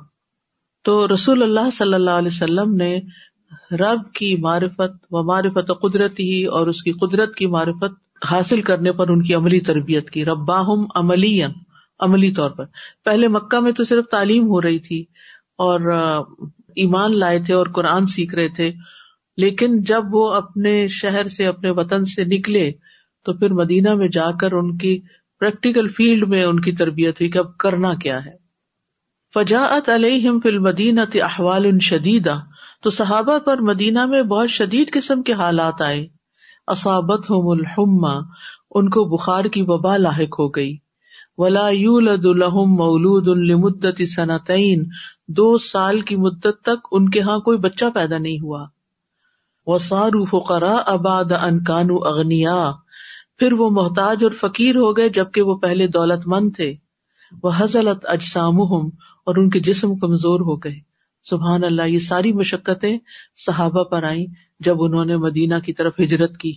[0.82, 3.00] تو رسول اللہ صلی اللہ علیہ وسلم نے
[3.72, 8.92] رب کی معرفت و معرفت قدرت ہی اور اس کی قدرت کی معرفت حاصل کرنے
[8.92, 11.42] پر ان کی عملی تربیت کی۔ رباہم عملی
[11.98, 12.64] عملی طور پر۔
[13.04, 15.00] پہلے مکہ میں تو صرف تعلیم ہو رہی تھی
[15.58, 15.80] اور
[16.76, 18.72] ایمان لائے تھے اور قرآن سیکھ رہے تھے۔
[19.36, 22.72] لیکن جب وہ اپنے شہر سے، اپنے وطن سے نکلے،
[23.24, 25.00] تو پھر مدینہ میں جا کر ان کی
[25.40, 28.42] پریکٹیکل فیلڈ میں ان کی تربیت ہوئی کہ اب کرنا کیا ہے۔
[29.34, 32.34] فجاعت علیہم فی المدینہ احوال شدیدہ۔
[32.82, 36.06] تو صحابہ پر مدینہ میں بہت شدید قسم کے حالات آئے۔
[36.66, 38.20] اصابت ہوم الحما
[38.70, 40.78] ان کو بخار کی وبا لاحق ہو گئی۔
[41.36, 44.84] ولا یولد لہم مولود لمدت سنتین
[45.28, 48.66] دو سال کی مدت تک ان کے ہاں کوئی بچہ پیدا نہیں ہوا۔
[49.66, 52.72] وہ سارو فقرا اباد ان کانو اغنیا
[53.38, 56.74] پھر وہ محتاج اور فقیر ہو گئے جبکہ وہ پہلے دولت مند تھے۔
[57.42, 60.92] وہ حضلت اجسام اور ان کے جسم کمزور ہو گئے۔
[61.24, 62.98] سبحان اللہ، یہ ساری مشقتیں
[63.46, 64.26] صحابہ پر آئیں۔
[64.64, 66.52] جب انہوں نے مدینہ کی طرف ہجرت کی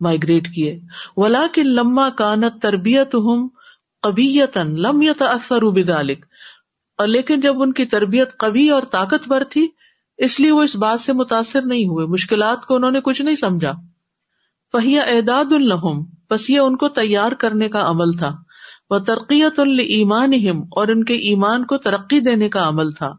[0.00, 0.80] مائگریٹ کیے۔
[1.16, 3.48] ولا کی لما کانت تربیت ہوں
[4.02, 6.24] قبیتن لم اثر بدالک
[6.98, 9.68] اور لیکن جب ان کی تربیت کبھی اور طاقتور تھی،
[10.18, 13.36] اس لیے وہ اس بات سے متاثر نہیں ہوئے۔ مشکلات کو انہوں نے کچھ نہیں
[13.36, 13.72] سمجھا۔
[14.72, 18.36] فہیا اعداد الحم بس یہ ان کو تیار کرنے کا عمل تھا۔
[18.90, 20.32] وہ ترقیت المان
[20.72, 23.12] اور ان کے ایمان کو ترقی دینے کا عمل تھا۔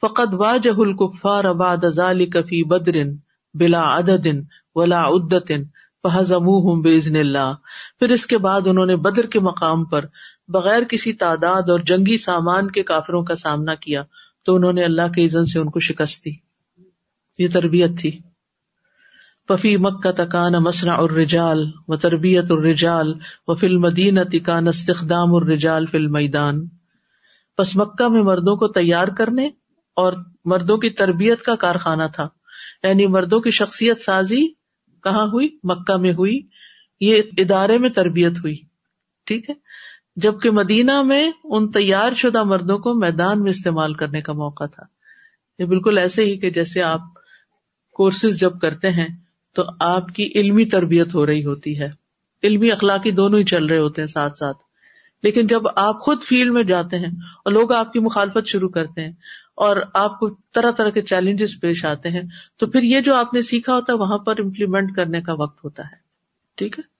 [0.00, 3.16] فقط واجہ الکفار اباد ازال کفی بدرن
[3.54, 4.40] بلا عددن
[4.74, 5.64] ولا عدتن
[6.02, 7.54] فہزموہم بزن اللہ۔
[7.98, 10.04] پھر اس کے بعد انہوں نے بدر کے مقام پر
[10.48, 14.02] بغیر کسی تعداد اور جنگی سامان کے کافروں کا سامنا کیا،
[14.44, 16.30] تو انہوں نے اللہ کے عزن سے ان کو شکست دی۔
[17.38, 18.18] یہ تربیت تھی۔
[19.48, 23.14] ففی مکہ تکان مسرا الرجال و تربیت الرجال
[23.46, 26.66] و فل مدین تکان استخدام الرجال فل میدان
[27.58, 29.50] بس مکہ میں مردوں کو تیار کرنے
[29.96, 30.12] اور
[30.44, 32.28] مردوں کی تربیت کا کارخانہ تھا۔
[32.84, 34.48] یعنی مردوں کی شخصیت سازی
[35.02, 36.40] کہاں ہوئی؟ مکہ میں ہوئی۔
[37.00, 38.56] یہ ادارے میں تربیت ہوئی۔
[39.26, 39.54] ٹھیک ہے؟
[40.16, 44.82] جبکہ مدینہ میں ان تیار شدہ مردوں کو میدان میں استعمال کرنے کا موقع تھا۔
[45.58, 47.00] یہ بالکل ایسے ہی کہ جیسے آپ
[47.92, 49.08] کورسز جب کرتے ہیں
[49.54, 51.90] تو آپ کی علمی تربیت ہو رہی ہوتی ہے۔
[52.42, 54.56] علمی اخلاقی دونوں ہی چل رہے ہوتے ہیں ساتھ ساتھ۔
[55.22, 57.10] لیکن جب آپ خود فیلڈ میں جاتے ہیں
[57.44, 59.12] اور لوگ آپ کی مخالفت شروع کرتے ہیں
[59.54, 62.22] اور آپ کو طرح طرح کے چیلنجز پیش آتے ہیں
[62.56, 65.64] تو پھر یہ جو آپ نے سیکھا ہوتا ہے وہاں پر امپلیمنٹ کرنے کا وقت
[65.64, 65.96] ہوتا ہے۔
[66.56, 66.94] ٹھیک ہے؟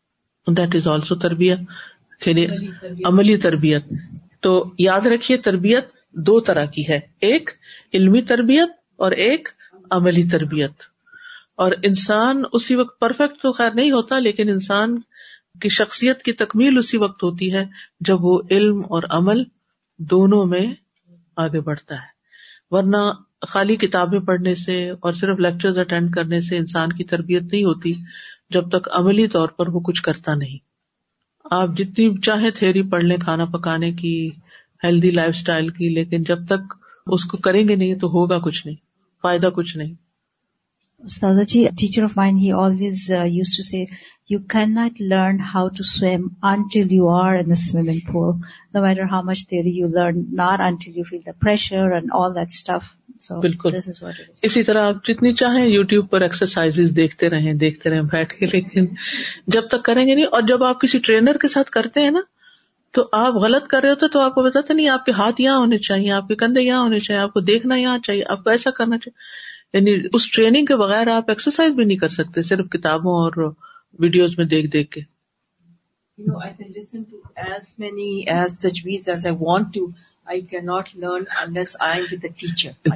[0.53, 1.59] دیٹ از آلسو تربیت
[3.05, 3.85] عملی تربیت۔
[4.41, 7.51] تو یاد رکھیے تربیت دو طرح کی ہے۔ ایک
[7.95, 9.49] علمی تربیت اور ایک
[9.91, 10.73] عملی تربیت۔
[11.57, 15.01] اور انسان اسی وقت پرفیکٹ تو خیر نہیں ہوتا لیکن انسان
[15.61, 17.65] کی شخصیت کی تکمیل اسی وقت ہوتی ہے
[18.01, 19.43] جب وہ علم اور عمل
[19.99, 20.75] دونوں میں
[21.37, 22.14] آگے بڑھتا ہے۔
[22.75, 22.97] ورنہ
[23.49, 27.93] خالی کتابیں پڑھنے سے اور صرف لیکچر اٹینڈ کرنے سے انسان کی تربیت نہیں ہوتی
[28.51, 30.59] جب تک عملی طور پر وہ کچھ کرتا نہیں۔
[31.51, 34.31] آپ جتنی چاہے تھیری پڑھ لیں، کھانا پکانے کی
[34.85, 36.75] ہیلدی لائف اسٹائل کی، لیکن جب تک
[37.07, 38.77] اس کو کریں گے نہیں تو ہوگا کچھ نہیں،
[39.23, 39.95] فائدہ کچھ نہیں۔
[42.53, 43.89] Always uh, used to say,
[44.27, 48.41] you cannot learn how to swim until you are in the swimming pool.
[48.73, 52.33] No matter how much theory you learn, not until you feel the pressure and all
[52.33, 52.85] that stuff.
[53.19, 54.41] So this is what it is.
[54.43, 58.87] اسی طرح آپ جتنی چاہیں YouTube پر exercise دیکھتے رہیں دیکھتے رہیں بیٹھ کے لیکن
[59.47, 62.21] جب تک کریں گے نہیں اور جب آپ کسی ٹرینر کے ساتھ کرتے ہیں نا
[62.93, 65.59] تو آپ غلط کر رہے ہوتے تو آپ کو بتاتے نہیں آپ کے ہاتھ یہاں
[65.59, 68.51] ہونے چاہیے آپ کے کندھے یہاں ہونے چاہیے آپ کو دیکھنا یہاں چاہیے آپ کو
[68.51, 69.44] ایسا کرنا چاہیے
[69.75, 73.53] یعنی اس ٹریننگ کے بغیر آپ ایکسرسائز بھی نہیں کر سکتے صرف کتابوں اور
[73.99, 75.01] ویڈیوز میں دیکھ دیکھ کے۔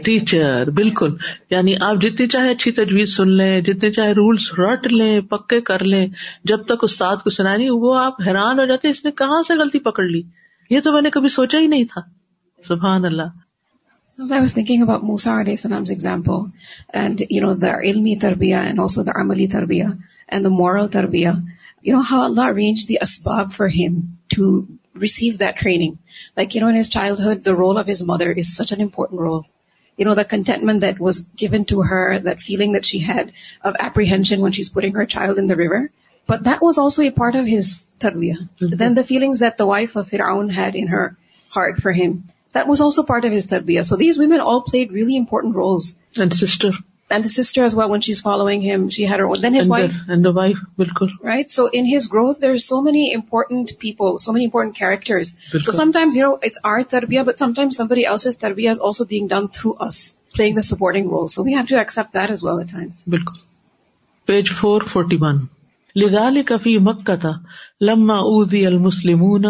[0.04, 1.16] ٹیچر بالکل۔
[1.50, 5.84] یعنی آپ جتنی چاہے اچھی تجویز سن لیں جتنے چاہے رولس رٹ لیں پکے کر
[5.84, 6.06] لیں۔
[6.44, 9.54] جب تک استاد کو سنائے نہیں وہ آپ حیران ہو جاتے اس نے کہاں سے
[9.54, 10.22] غلطی پکڑ لی؟
[10.70, 12.00] یہ تو میں نے کبھی سوچا ہی نہیں تھا۔
[12.68, 13.47] سبحان اللہ۔
[14.10, 16.50] So I was thinking about Musa alayhi salam's example
[16.88, 21.44] and, you know, the ilmi tarbiyah and also the amali tarbiyah and the moral tarbiyah.
[21.82, 25.98] You know, how Allah arranged the asbab for him to receive that training.
[26.38, 29.20] Like, you know, in his childhood, the role of his mother is such an important
[29.20, 29.44] role.
[29.98, 33.76] You know, the contentment that was given to her, that feeling that she had of
[33.78, 35.90] apprehension when she's putting her child in the river.
[36.26, 38.48] But that was also a part of his tarbiyah.
[38.58, 41.18] Then the feelings that the wife of Fir'aun had in her
[41.50, 44.92] heart for him, that was also part of his دربیا so these women all played
[44.94, 45.94] really important roles
[46.40, 46.70] sister
[47.10, 49.90] and sister is why one she is following him she her then his wife
[50.34, 54.42] wife بالکل right so in his growth there is so many important people so many
[54.42, 55.34] important characters
[55.64, 59.04] so sometimes you know it's are تربیا but sometimes somebody else تربیا is also
[59.04, 60.02] being done through us
[60.34, 63.46] playing the supporting role so we have to accept that as well times بالکل
[64.28, 65.44] page four forty one
[65.96, 67.32] لگال کفی مکہ تھا
[67.80, 69.46] لما اوزی المسلمون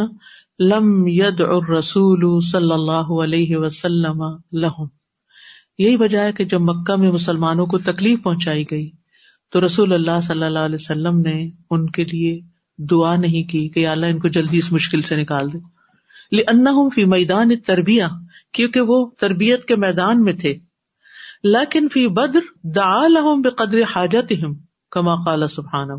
[0.60, 4.86] لم يدع الرسول صلی اللہ علیہ وسلم لهم
[5.78, 8.90] یہی وجہ ہے کہ جب مکہ میں مسلمانوں کو تکلیف پہنچائی گئی،
[9.52, 12.40] تو رسول اللہ صلی اللہ علیہ وسلم نے ان کے لیے
[12.78, 15.58] دعا نہیں کی کہ یا اللہ ان کو جلدی اس مشکل سے نکال دے۔
[16.36, 18.04] لأنهم فی میدان تربیہ
[18.52, 20.58] کیونکہ وہ تربیت کے میدان میں تھے۔
[21.42, 24.54] لیکن فی بدر دعا لهم بقدر حاجتهم،
[24.90, 25.92] کما قال سبحانہ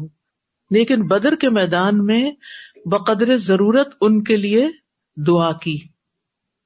[0.71, 2.31] لیکن بدر کے میدان میں
[2.85, 4.69] بقدر ضرورت ان کے لیے
[5.27, 5.77] دعا کی۔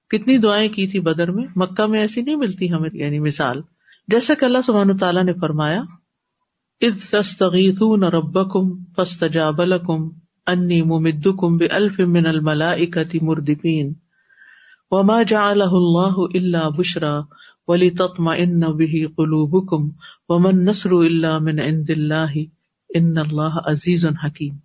[0.09, 3.61] کتنی دعائیں کی تھی بدر میں؟ مکہ میں ایسی نہیں ملتی ہمیں یعنی مثال۔
[4.07, 5.81] جیسا کہ اللہ سبحانہ تعالیٰ نے فرمایا،
[6.81, 10.09] اذ تستغیثون ربکم فاستجاب لکم
[10.47, 13.93] انی ممدکم بألف من الملائکة مردفین
[14.91, 17.19] وما جعلہ اللہ الا بشرا
[17.67, 19.89] ولتطمئن به قلوبکم
[20.29, 22.37] وما النصر الا من عند اللہ
[22.95, 24.55] ان اللہ عزیز حکیم۔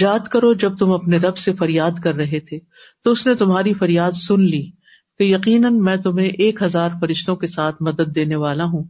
[0.00, 2.58] یاد کرو جب تم اپنے رب سے فریاد کر رہے تھے،
[3.04, 4.70] تو اس نے تمہاری فریاد سن لی
[5.18, 8.84] کہ یقیناً میں تمہیں ایک ہزار فرشتوں کے ساتھ مدد دینے والا ہوں،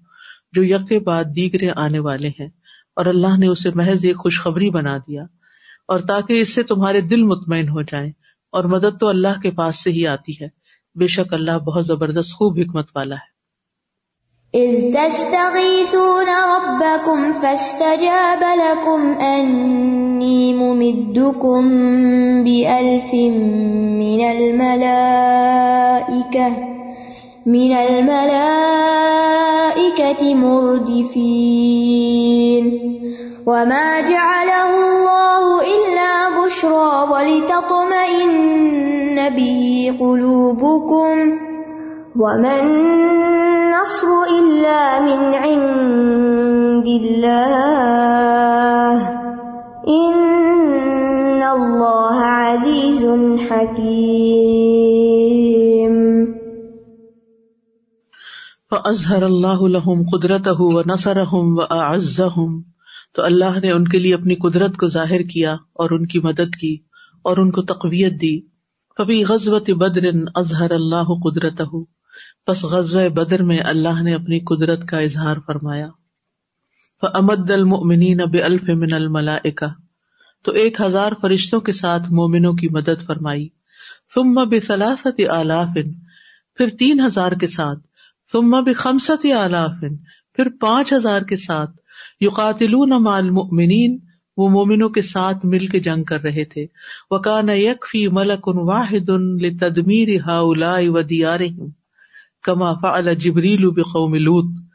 [0.53, 2.49] جو یکے بعد دیگرے آنے والے ہیں۔
[2.97, 5.23] اور اللہ نے اسے محض ایک خوشخبری بنا دیا،
[5.89, 8.13] اور تاکہ اس سے تمہارے دل مطمئن ہو جائیں۔
[8.53, 10.49] اور مدد تو اللہ کے پاس سے ہی آتی ہے۔
[10.95, 13.39] بے شک اللہ بہت زبردست خوب حکمت والا ہے۔
[14.59, 19.13] إذ تستغيثون ربكم فاستجاب لكم
[20.19, 21.63] أني ممدكم
[22.45, 24.89] بألف من الملائكة
[27.47, 28.65] من الملائكة
[30.35, 31.79] مردفين.
[33.47, 38.39] وما جعله الله إلا بشرى ولتطمئن
[39.39, 41.15] به قلوبكم،
[42.19, 47.89] وما النصر إلا من عند الله.
[49.89, 53.07] إن الله عزيز
[53.51, 54.29] حكيم.
[58.71, 62.63] فَأَظْهَرَ اللَّهُ لَهُمْ قُدْرَتَهُ وَنَصَرَهُمْ وَأَعَزَّهُمْ.
[63.15, 66.57] تو اللہ نے ان کے لیے اپنی قدرت کو ظاہر کیا اور ان کی مدد
[66.61, 66.79] کی
[67.23, 68.41] اور ان کو تقویت دی.
[68.99, 71.63] فبی غزوت بدر اظہر اللہ قدرت
[72.47, 75.89] پس غزوہ بدر میں اللہ نے اپنی قدرت کا اظہار فرمایا.
[77.01, 79.67] فامد المؤمنین بالف من الملائکہ
[80.45, 83.49] تو ایک ہزار فرشتوں کے ساتھ مومنوں کی مدد فرمائی۔
[84.15, 85.79] ثم بثلاثت آلاف،
[86.55, 87.79] پھر تین ہزار کے ساتھ۔
[88.33, 89.71] ثم بخمسط آلاف،
[90.35, 91.71] پھر پانچ ہزار کے ساتھ۔
[92.21, 93.99] یقاتلون مع المؤمنین،
[94.37, 96.67] وہ مومنوں کے ساتھ مل کے جنگ کر رہے تھے۔
[97.11, 99.09] وکان یکفی ملک واحد
[99.41, 101.71] لتدمیر هؤلاء ودیارہم
[102.43, 104.68] کما فعل جبریل بقوم لوط۔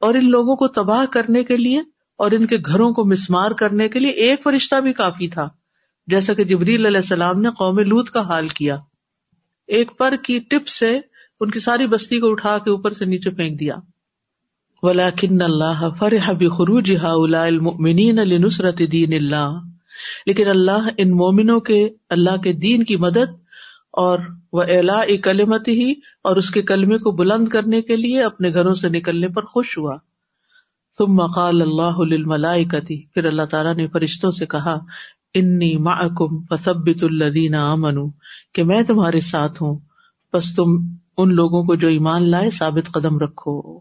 [0.00, 1.80] اور ان لوگوں کو تباہ کرنے کے لیے
[2.18, 5.48] اور ان کے گھروں کو مسمار کرنے کے لیے ایک فرشتہ بھی کافی تھا،
[6.06, 8.76] جیسا کہ جبریل علیہ السلام نے قوم لوط کا حال کیا۔
[9.66, 11.00] ایک پر کی ٹپ سے
[11.40, 13.74] ان کی ساری بستی کو اٹھا کے اوپر سے نیچے پھینک دیا۔
[14.82, 19.50] ولاکن اللہ فرح بخروج المؤمنین لنصرت دین اللہ
[20.26, 23.45] لیکن اللہ ان مومنوں کے، اللہ کے دین کی مدد
[23.96, 24.18] اور
[24.52, 25.92] وہ الا کلمت ہی
[26.24, 29.78] اور اس کے کلمے کو بلند کرنے کے لیے اپنے گھروں سے نکلنے پر خوش
[29.78, 29.96] ہوا۔
[30.98, 34.78] ثم قال اللہ للملائکتی پھر اللہ تعالیٰ نے فرشتوں سے کہا
[35.34, 38.10] انی معکم فثبت الذین آمنوا۔
[38.54, 39.78] کہ میں تمہارے ساتھ ہوں۔
[40.32, 40.68] بس تم
[41.18, 43.80] ان لوگوں کو جو ایمان لائے ثابت قدم رکھو۔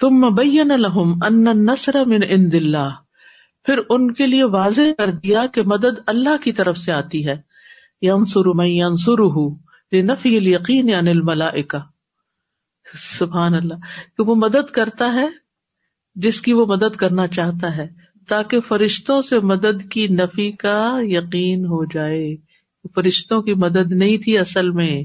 [0.00, 2.90] ثم بین لهم ان النصر من عند اللہ
[3.64, 7.49] پھر ان کے لیے واضح کر دیا کہ مدد اللہ کی طرف سے آتی ہے۔
[8.02, 9.22] یم میں سر
[10.02, 11.50] نفی یقین انل ملا
[13.18, 13.74] سبحان اللہ،
[14.16, 15.28] کہ وہ مدد کرتا ہے،
[16.14, 17.88] جس کی وہ مدد کرنا چاہتا ہے،
[18.28, 22.36] تاکہ فرشتوں سے مدد کی نفی کا یقین ہو جائے۔
[22.94, 25.04] فرشتوں کی مدد نہیں تھی اصل میں،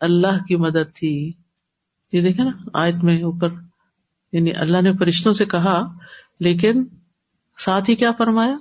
[0.00, 1.32] اللہ کی مدد تھی۔
[2.12, 3.48] یہ دیکھے نا، آیت میں اوپر
[4.32, 5.86] یعنی اللہ نے فرشتوں سے کہا،
[6.40, 6.84] لیکن
[7.58, 8.56] ساتھ ہی کیا فرمایا؟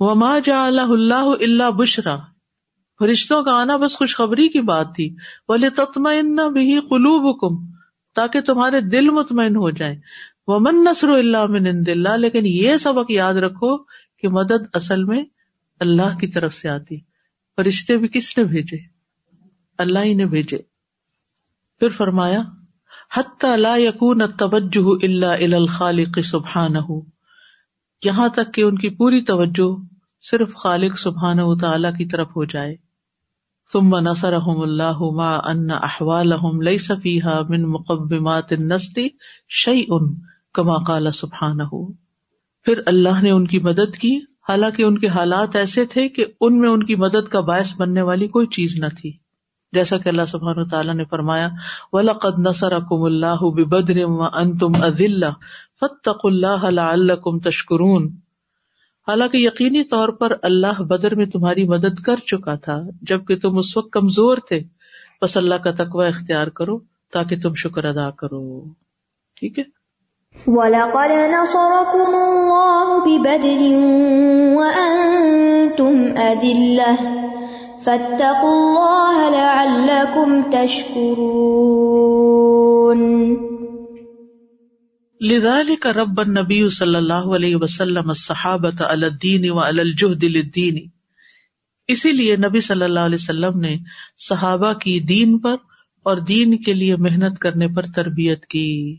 [0.00, 2.16] وما جا اللہ اللہ اللہ بشرا۔
[3.00, 5.10] فرشتوں کا آنا بس خوشخبری کی بات تھی۔
[5.48, 7.72] بولے تتمین بھی قلوب حکم
[8.14, 10.00] تاکہ تمہارے دل مطمئن ہو جائیں۔
[10.46, 13.78] ومن نصر اللہ من اللہ لیکن یہ سبق یاد رکھو
[14.18, 15.24] کہ مدد اصل میں
[15.80, 17.00] اللہ کی طرف سے آتی۔
[17.56, 18.76] فرشتے بھی کس نے بھیجے؟
[19.78, 20.58] اللہ ہی نے بھیجے۔
[21.78, 22.42] پھر فرمایا
[23.16, 26.92] حتی لا یکون التوجہ الا الى الخالق سبحانہ
[28.04, 29.84] یہاں تک کہ ان کی پوری توجہ
[30.22, 32.89] صرف خالق سبحانہ تعالی کی طرف ہو جائے۔
[33.70, 39.00] ثم نصرهم اللہ ما ان احوالهم لیس فیها من مقبمات النصر
[39.58, 39.98] شیء
[40.54, 41.68] کما قال سبحانہ
[42.66, 44.12] پھر اللہ نے ان کی مدد کی،
[44.48, 48.02] حالانکہ ان کے حالات ایسے تھے کہ ان میں ان کی مدد کا باعث بننے
[48.02, 49.12] والی کوئی چیز نہ تھی۔
[49.72, 51.48] جیسا کہ اللہ سبحان تعالیٰ نے فرمایا
[51.92, 54.00] ولاقد نسر اکم اللہ بدر
[54.32, 55.28] ان تم ادل
[55.80, 58.08] فتق اللہ کم تشکرون
[59.08, 63.76] حالانکہ یقینی طور پر اللہ بدر میں تمہاری مدد کر چکا تھا، جبکہ تم اس
[63.76, 64.60] وقت کمزور تھے۔
[65.22, 66.78] بس اللہ کا تقوی اختیار کرو
[67.12, 68.64] تاکہ تم شکر ادا کرو۔
[69.36, 69.64] ٹھیک ہے؟
[70.46, 73.74] وَلَقَدْ نَصَرَكُمُ اللَّهُ بِبَدْرٍ
[74.54, 76.96] وَأَنْتُمْ أَذِلَّةٌ
[77.84, 83.49] فَاتَّقُوا اللَّهَ لَعَلَّكُمْ تَشْكُرُونَ
[85.20, 90.78] لذلك رب النبي صلی اللہ علیہ وسلم الصحابة على الدین وعلى الجهد للدین
[91.88, 93.72] اسی لیے نبی صلی اللہ علیہ وسلم نے
[94.18, 95.56] صحابہ کی دین پر
[96.06, 98.96] اور دین کے لیے محنت کرنے پر تربیت کی.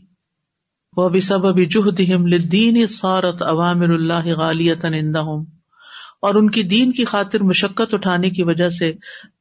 [0.96, 7.04] وہ بھی سب ابھی جوہدیم لدین سارت عوامر اللہ غالیت اور ان کی دین کی
[7.04, 8.92] خاطر مشقت اٹھانے کی وجہ سے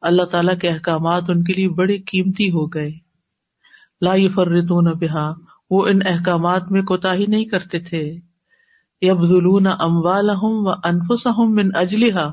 [0.02, 2.91] اللہ تعالیٰ کے احکامات ان کے لیے بڑے قیمتی ہو گئے.
[4.02, 5.30] لا فردون بحا
[5.71, 8.17] وہ ان احکامات میں کوتا ہی نہیں کرتے تھے۔
[9.01, 12.31] یبدلون اموال و انفس من اجلحا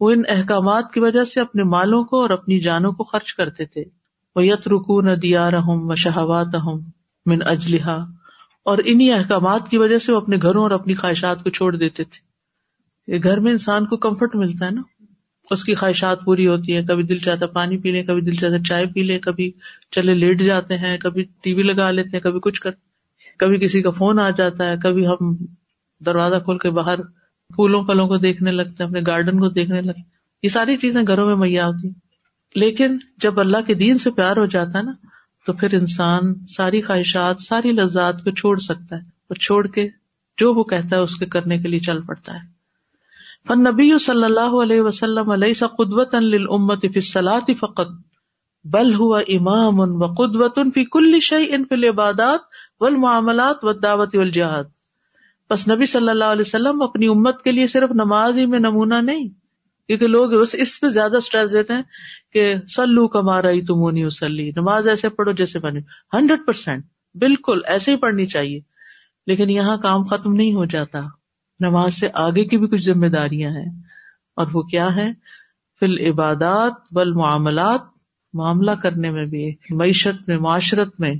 [0.00, 3.64] وہ ان احکامات کی وجہ سے اپنے مالوں کو اور اپنی جانوں کو خرچ کرتے
[3.64, 3.84] تھے۔
[4.36, 6.54] وہ یت رکون دیا رحم و شہوات
[7.26, 7.96] من اجلحا
[8.64, 12.04] اور انہیں احکامات کی وجہ سے وہ اپنے گھروں اور اپنی خواہشات کو چھوڑ دیتے
[12.04, 12.28] تھے۔
[13.22, 14.82] گھر میں انسان کو کمفرٹ ملتا ہے نا۔
[15.50, 18.62] اس کی خواہشات پوری ہوتی ہے کبھی دل چاہتا پانی پی لے کبھی دل چاہتا
[18.68, 19.50] چائے پی لے کبھی
[19.90, 22.70] چلے لیٹ جاتے ہیں، کبھی ٹی وی لگا لیتے ہیں، کبھی کچھ کر،
[23.36, 25.34] کبھی کسی کا فون آ جاتا ہے، کبھی ہم
[26.00, 27.02] دروازہ کھول کے باہر
[27.50, 30.00] پھولوں پھلوں کو دیکھنے لگتے ہیں، اپنے گارڈن کو دیکھنے لگتے
[30.42, 31.88] یہ ساری چیزیں گھروں میں مہیا ہوتی
[32.54, 34.92] لیکن جب اللہ کے دین سے پیار ہو جاتا ہے نا،
[35.46, 39.88] تو پھر انسان ساری خواہشات، ساری لذات کو چھوڑ سکتا ہے اور چھوڑ کے
[40.38, 42.57] جو وہ کہتا ہے، اس کے کرنے کے لیے چل پڑتا ہے۔
[43.46, 47.88] فن نبی صلی اللہ علیہ وسلم علیہ سا قدوت امت فلاط فقط،
[48.64, 52.40] بل ہوا امام ان و قدوت فی کل شعی ان فل عبادات
[52.80, 54.16] و معاملات و دعوت
[55.50, 59.00] بس نبی صلی اللہ علیہ وسلم اپنی امت کے لیے صرف نماز ہی میں نمونہ
[59.02, 59.28] نہیں،
[59.88, 61.82] کیونکہ لوگ اس پہ زیادہ اسٹریس دیتے ہیں
[62.32, 65.80] کہ سلو کما رہی تمونی اسلی نماز ایسے پڑھو جیسے بنے
[66.12, 68.60] ہنڈریڈ پرسینٹ بالکل ایسے ہی پڑھنی چاہیے،
[69.26, 71.00] لیکن یہاں کام ختم نہیں ہو جاتا۔
[71.60, 73.82] نماز سے آگے کی بھی کچھ ذمہ داریاں ہیں۔
[74.36, 75.12] اور وہ کیا ہے؟
[75.80, 77.80] فل عبادات بل معاملات
[78.32, 81.14] معاملہ کرنے میں بھی، معیشت میں، معاشرت میں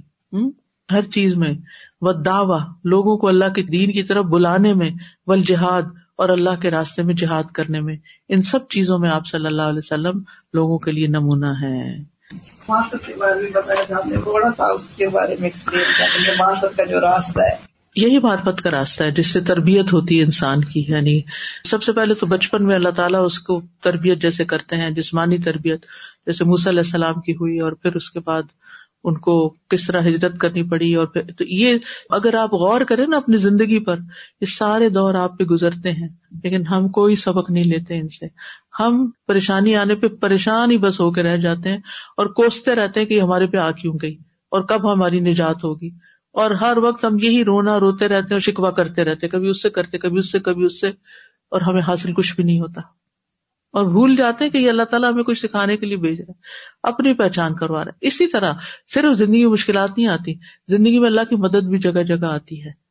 [0.92, 1.54] ہر چیز میں
[2.00, 4.90] و دعوی لوگوں کو اللہ کے دین کی طرف بلانے میں
[5.26, 5.82] ول جہاد
[6.16, 7.96] اور اللہ کے راستے میں جہاد کرنے میں۔
[8.28, 10.22] ان سب چیزوں میں آپ صلی اللہ علیہ وسلم
[10.52, 12.02] لوگوں کے لیے نمونہ ہے۔
[17.98, 21.20] یہی معرفت کا راستہ ہے جس سے تربیت ہوتی ہے انسان کی یعنی
[21.64, 25.38] سب سے پہلے تو بچپن میں اللہ تعالیٰ اس کو تربیت جیسے کرتے ہیں، جسمانی
[25.38, 25.82] تربیت،
[26.26, 28.42] جیسے موسی علیہ السلام کی ہوئی اور پھر اس کے بعد
[29.04, 31.76] ان کو کس طرح ہجرت کرنی پڑی اور پھر تو یہ
[32.10, 33.96] اگر آپ غور کریں نا اپنی زندگی پر،
[34.40, 36.08] یہ سارے دور آپ پہ گزرتے ہیں،
[36.44, 38.26] لیکن ہم کوئی سبق نہیں لیتے ان سے۔
[38.80, 41.78] ہم پریشانی آنے پہ پریشان ہی بس ہو کے رہ جاتے ہیں
[42.16, 44.14] اور کوستے رہتے ہیں کہ ہمارے پہ آ کیوں گئی
[44.50, 45.90] اور کب ہماری نجات ہوگی۔
[46.32, 49.62] اور ہر وقت ہم یہی رونا روتے رہتے ہیں اور شکوا کرتے رہتے کبھی اس
[49.62, 50.88] سے کرتے، کبھی اس سے، کبھی اس سے،
[51.50, 52.80] اور ہمیں حاصل کچھ بھی نہیں ہوتا۔
[53.72, 56.32] اور بھول جاتے ہیں کہ یہ اللہ تعالیٰ ہمیں کچھ سکھانے کے لیے بھیج رہا
[56.32, 56.40] ہے۔
[56.82, 58.52] اپنی پہچان کروا رہا ہے۔ اسی طرح
[58.94, 60.34] صرف زندگی میں مشکلات نہیں آتی،
[60.68, 62.87] زندگی میں اللہ کی مدد بھی جگہ جگہ آتی ہے۔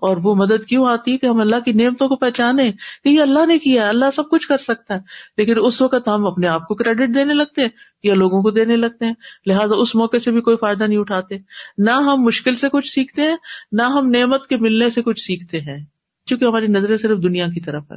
[0.00, 2.72] اور وہ مدد کیوں آتی ہے کہ ہم اللہ کی نعمتوں کو پہچانے
[3.04, 5.00] کہ یہ اللہ نے کیا ہے اللہ سب کچھ کر سکتا ہے۔
[5.36, 7.68] لیکن اس وقت ہم اپنے آپ کو کریڈٹ دینے لگتے ہیں
[8.02, 9.14] یا لوگوں کو دینے لگتے ہیں۔
[9.46, 11.38] لہٰذا اس موقع سے بھی کوئی فائدہ نہیں اٹھاتے۔
[11.78, 13.36] نہ ہم مشکل سے کچھ سیکھتے ہیں
[13.72, 15.84] نہ ہم نعمت کے ملنے سے کچھ سیکھتے ہیں۔
[16.26, 17.96] کیونکہ ہماری نظریں صرف دنیا کی طرف ہے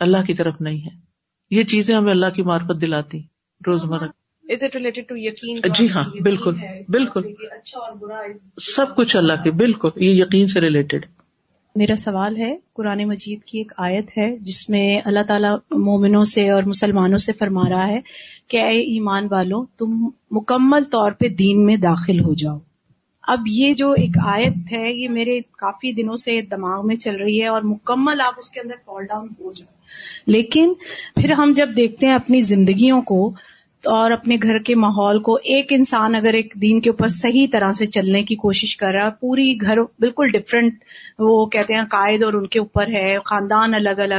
[0.00, 0.96] اللہ کی طرف نہیں ہے
[1.50, 3.18] یہ چیزیں ہمیں اللہ کی مارفت دلاتی
[3.66, 4.06] روزمرہ۔
[5.68, 6.54] جی ہاں بالکل
[6.88, 7.20] بالکل۔
[8.56, 11.06] سب کچھ اللہ کے بالکل یہ یقین سے ریلیٹڈ
[11.78, 16.50] میرا سوال ہے، قرآن مجید کی ایک آیت ہے جس میں اللہ تعالیٰ مومنوں سے
[16.50, 18.00] اور مسلمانوں سے فرما رہا ہے
[18.48, 22.58] کہ اے ایمان والوں، تم مکمل طور پہ دین میں داخل ہو جاؤ۔
[23.22, 27.42] اب یہ جو ایک آیت ہے، یہ میرے کافی دنوں سے دماغ میں چل رہی
[27.42, 29.74] ہے اور مکمل آپ اس کے اندر فال ڈاؤن ہو جاؤ۔
[30.26, 30.72] لیکن
[31.14, 33.34] پھر ہم جب دیکھتے ہیں اپنی زندگیوں کو
[33.84, 37.72] اور اپنے گھر کے ماحول کو ایک انسان اگر ایک دین کے اوپر صحیح طرح
[37.72, 40.74] سے چلنے کی کوشش کر رہا پوری گھر بالکل ڈفرینٹ
[41.18, 44.14] وہ کہتے ہیں قائد اور ان کے اوپر ہے، خاندان الگ الگ،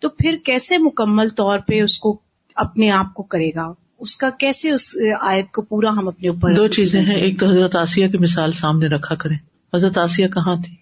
[0.00, 2.18] تو پھر کیسے مکمل طور پہ اس کو
[2.54, 6.54] اپنے آپ کو کرے گا؟ اس کا کیسے اس آیت کو پورا ہم اپنے اوپر
[6.54, 9.36] دو چیزیں ہیں، ایک تو حضرت آسیہ کی مثال سامنے رکھا کریں۔
[9.74, 10.74] حضرت آسیہ کہاں تھی؟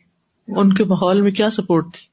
[0.48, 2.06] ان کے ماحول میں کیا سپورٹ تھی؟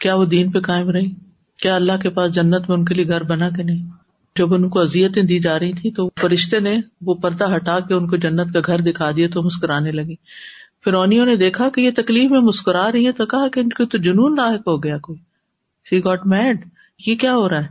[0.00, 1.14] کیا وہ دین پہ قائم رہی؟
[1.62, 3.97] کیا اللہ کے پاس جنت میں ان کے لیے گھر بنا کے نہیں؟
[4.36, 7.94] جب ان کو اذیتیں دی جا رہی تھی تو فرشتے نے وہ پردہ ہٹا کے
[7.94, 10.14] ان کو جنت کا گھر دکھا دیا تو مسکرانے لگی۔
[10.84, 13.84] فرونیوں نے دیکھا کہ یہ تکلیف میں مسکرا رہی ہے تو کہا کہ ان کو
[13.84, 15.18] تو جنون لاحق ہو گیا کوئی۔
[15.90, 16.60] سی گاٹ میڈ
[17.06, 17.68] یہ کیا ہو رہا ہے؟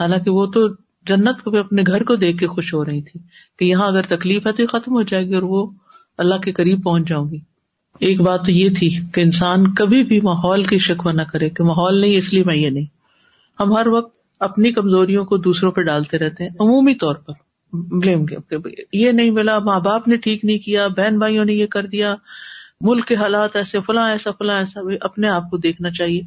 [0.00, 0.68] حالانکہ وہ تو
[1.06, 3.20] جنت کو اپنے گھر کو دیکھ کے خوش ہو رہی تھی
[3.58, 5.66] کہ یہاں اگر تکلیف ہے تو یہ ختم ہو جائے گی اور وہ
[6.18, 7.38] اللہ کے قریب پہنچ جاؤں گی۔
[7.98, 11.64] ایک بات تو یہ تھی کہ انسان کبھی بھی ماحول کی شکوہ نہ کرے کہ
[11.64, 12.84] ماحول نہیں، اس لیے میں یہ نہیں۔
[13.60, 17.32] ہم ہر وقت اپنی کمزوریوں کو دوسروں پہ ڈالتے رہتے ہیں، عمومی طور پر
[17.72, 18.24] بلیم
[18.92, 22.14] یہ نہیں ملا، ماں باپ نے ٹھیک نہیں کیا، بہن بھائیوں نے یہ کر دیا،
[22.80, 26.20] ملک کے حالات ایسے، فلاں ایسا فلاں ایسا اپنے آپ کو دیکھنا چاہیے۔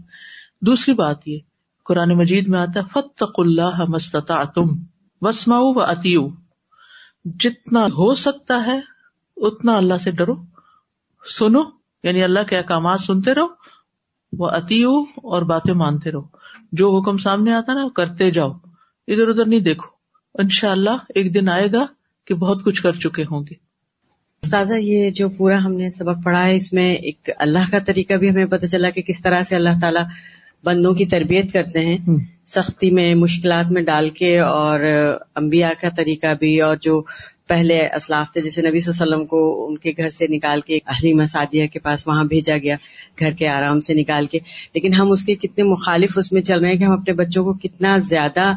[0.61, 1.39] دوسری بات یہ،
[1.85, 4.67] قرآن مجید میں آتا ہے فتق اللہ مستتا تم
[5.21, 6.27] وسما و اتیو
[7.25, 8.79] جتنا ہو سکتا ہے،
[9.37, 10.35] اتنا اللہ سے ڈرو۔
[11.37, 11.61] سنو
[12.03, 13.47] یعنی اللہ کے احکامات سنتے رہو
[14.33, 16.23] وہ اتیو اور باتیں مانتے رہو۔
[16.71, 18.51] جو حکم سامنے آتا نا کرتے جاؤ۔
[19.07, 19.87] ادھر ادھر نہیں دیکھو۔
[20.41, 21.85] ان شاء اللہ ایک دن آئے گا
[22.25, 23.53] کہ بہت کچھ کر چکے ہوں گے۔
[24.41, 28.13] استاذہ یہ جو پورا ہم نے سبق پڑھا ہے اس میں ایک اللہ کا طریقہ
[28.13, 30.03] بھی ہمیں پتہ چلا کہ کس طرح سے اللہ تعالیٰ
[30.63, 31.97] بندوں کی تربیت کرتے ہیں۔
[32.45, 34.79] سختی میں مشکلات میں ڈال کے اور
[35.35, 37.03] انبیاء کا طریقہ بھی اور جو
[37.47, 40.61] پہلے اسلاف تھے جیسے نبی صلی اللہ علیہ وسلم کو ان کے گھر سے نکال
[40.61, 42.75] کے اہلی مسادیہ کے پاس وہاں بھیجا گیا
[43.19, 44.39] گھر کے آرام سے نکال کے۔
[44.73, 47.43] لیکن ہم اس کے کتنے مخالف اس میں چل رہے ہیں کہ ہم اپنے بچوں
[47.43, 48.53] کو کتنا زیادہ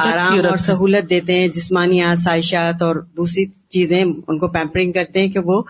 [0.00, 5.28] آرام اور سہولت دیتے ہیں جسمانی آسائشات اور دوسری چیزیں ان کو پیمپرنگ کرتے ہیں
[5.28, 5.62] کہ وہ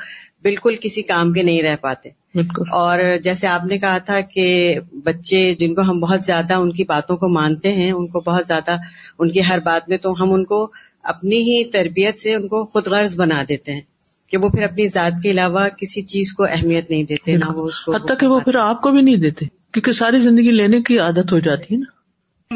[0.42, 4.78] بالکل کسی کام کے نہیں رہ پاتے۔ بالکل۔ اور جیسے آپ نے کہا تھا کہ
[5.04, 8.46] بچے جن کو ہم بہت زیادہ ان کی باتوں کو مانتے ہیں ان کو بہت
[8.46, 8.76] زیادہ
[9.18, 10.70] ان کی ہر بات میں تو ہم ان کو
[11.02, 13.80] اپنی ہی تربیت سے ان کو خود غرض بنا دیتے ہیں
[14.30, 17.68] کہ وہ پھر اپنی ذات کے علاوہ کسی چیز کو اہمیت نہیں دیتے نہ وہ
[17.68, 20.82] اس کو حتیٰ کہ وہ پھر آپ کو بھی نہیں دیتے کیونکہ ساری زندگی لینے
[20.82, 22.00] کی عادت ہو جاتی ہے نا۔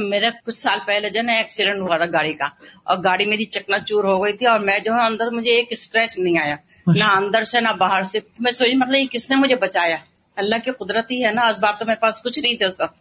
[0.08, 2.44] میرا کچھ سال پہلے جو نا ایکسیڈنٹ ہوا تھا گاڑی کا
[2.84, 5.68] اور گاڑی میری چکنا چور ہو گئی تھی اور میں جو ہے اندر مجھے ایک
[5.70, 9.36] اسکریچ نہیں آیا نہ اندر سے نہ باہر سے۔ میں سوچی مطلب یہ کس نے
[9.36, 9.96] مجھے بچایا؟
[10.36, 12.94] اللہ کی قدرتی ہے نا اس بات تو میرے پاس کچھ نہیں تھے اس وقت۔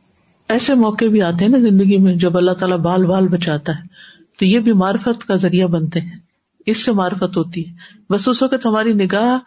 [0.50, 3.93] ایسے موقع بھی آتے ہیں نا زندگی میں جب اللہ تعالیٰ بال بال بچاتا ہے۔
[4.44, 6.20] تو یہ بھی معرفت کا ذریعہ بنتے ہیں۔
[6.66, 7.74] اس سے معرفت ہوتی ہے۔
[8.10, 9.38] بس اس وقت ہماری نگاہ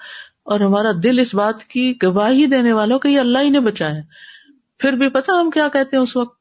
[0.44, 4.00] اور ہمارا دل اس بات کی گواہی دینے والوں کہ یہ اللہ ہی نے بچایا۔
[4.78, 6.38] پھر بھی پتا ہم کیا کہتے ہیں اس وقت؟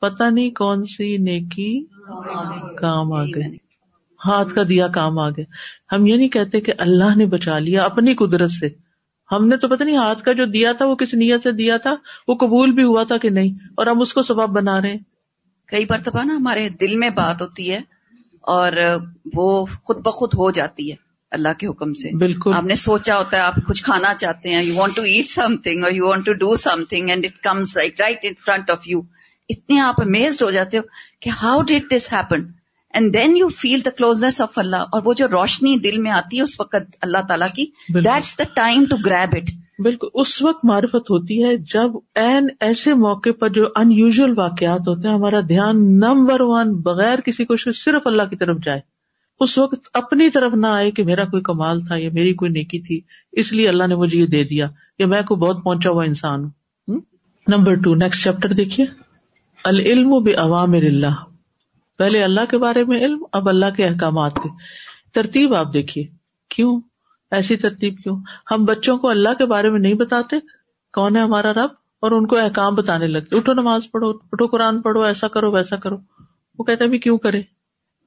[0.00, 1.84] پتا نہیں کون سی نیکی
[2.76, 3.54] کام آ گئے
[4.26, 5.44] ہاتھ کا دیا کام آ گیا۔
[5.94, 8.68] ہم یہ نہیں کہتے کہ اللہ نے بچا لیا اپنی قدرت سے۔
[9.32, 11.76] ہم نے تو پتا نہیں ہاتھ کا جو دیا تھا وہ کس نیت سے دیا
[11.76, 11.94] تھا؟
[12.28, 15.15] وہ قبول بھی ہوا تھا کہ نہیں؟ اور ہم اس کو سبب بنا رہے ہیں۔
[15.68, 17.80] کئی مرتبہ نا ہمارے دل میں بات ہوتی ہے
[18.40, 18.72] اور
[19.34, 20.96] وہ خود بخود ہو جاتی ہے
[21.30, 24.62] اللہ کے حکم سے۔ بالکل۔ آپ نے سوچا ہوتا ہے آپ کچھ کھانا چاہتے ہیں
[24.62, 26.56] you want to eat something اور you want to do
[26.88, 29.00] something and it comes like right in front of you
[29.48, 30.82] اتنے آپ امیزڈ ہو جاتے ہو
[31.20, 32.44] کہ how did this happen
[32.94, 36.36] and then you feel the closeness of اللہ اور وہ جو روشنی دل میں آتی
[36.36, 40.64] ہے اس وقت اللہ تعالیٰ کی that's the time to grab it بالکل، اس وقت
[40.64, 45.40] معرفت ہوتی ہے جب این ایسے موقع پر جو ان یوژل واقعات ہوتے ہیں، ہمارا
[45.40, 48.80] دھیان نمبر ون بغیر کسی کوشش صرف اللہ کی طرف جائے۔
[49.40, 52.80] اس وقت اپنی طرف نہ آئے کہ میرا کوئی کمال تھا یا میری کوئی نیکی
[52.80, 53.00] تھی،
[53.32, 54.68] اس لیے اللہ نے مجھے یہ دے دیا
[54.98, 57.00] یا میں کوئی بہت پہنچا ہوا انسان ہوں۔
[57.48, 58.86] نمبر ٹو نیکسٹ چیپٹر دیکھیے۔
[59.64, 61.24] العلم بے عوام اللہ۔
[61.98, 64.48] پہلے اللہ کے بارے میں علم، اب اللہ کے احکامات کے۔
[65.14, 66.06] ترتیب آپ دیکھیے۔
[66.48, 66.80] کیوں؟
[67.30, 68.20] ایسی ترتیب کیوں؟
[68.50, 70.36] ہم بچوں کو اللہ کے بارے میں نہیں بتاتے،
[70.92, 71.70] کون ہے ہمارا رب؟
[72.00, 75.76] اور ان کو احکام بتانے لگتے اٹھو نماز پڑھو، اٹھو قرآن پڑھو، ایسا کرو، ویسا
[75.76, 75.96] کرو۔
[76.58, 77.42] وہ کہتے بھی کیوں کرے؟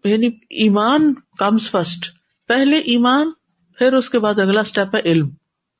[0.04, 2.12] یعنی ایمان کمز فرسٹ
[2.48, 3.32] پہلے ایمان،
[3.78, 5.30] پھر اس کے بعد اگلا اسٹیپ ہے علم۔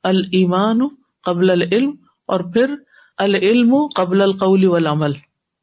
[0.02, 0.78] المان
[1.22, 1.90] قبل العلم،
[2.26, 2.74] اور پھر
[3.18, 5.12] العلم قبل القول والعمل۔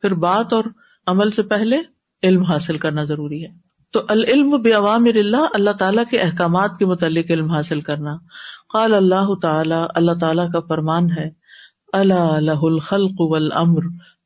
[0.01, 0.63] پھر بات اور
[1.07, 1.77] عمل سے پہلے
[2.23, 3.66] علم حاصل کرنا ضروری ہے۔
[3.97, 8.17] تو العلم بے عوام اللہ اللہ تعالیٰ کے احکامات کے متعلق علم حاصل کرنا۔
[8.73, 11.29] قال اللہ تعالیٰ اللہ تعالیٰ کا فرمان ہے
[11.93, 13.81] اللہ الخلق والامر،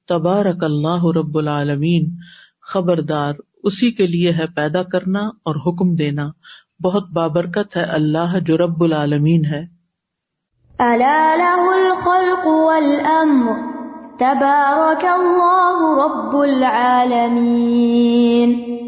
[0.08, 2.16] تبارک اللہ رب العالمین۔
[2.62, 6.30] خبردار، اسی کے لیے ہے پیدا کرنا اور حکم دینا۔
[6.84, 9.66] بہت بابرکت ہے اللہ جو رب العالمین ہے۔
[10.80, 13.54] الخلق والامر،
[14.20, 18.81] تبارک اللہ رب العالمین۔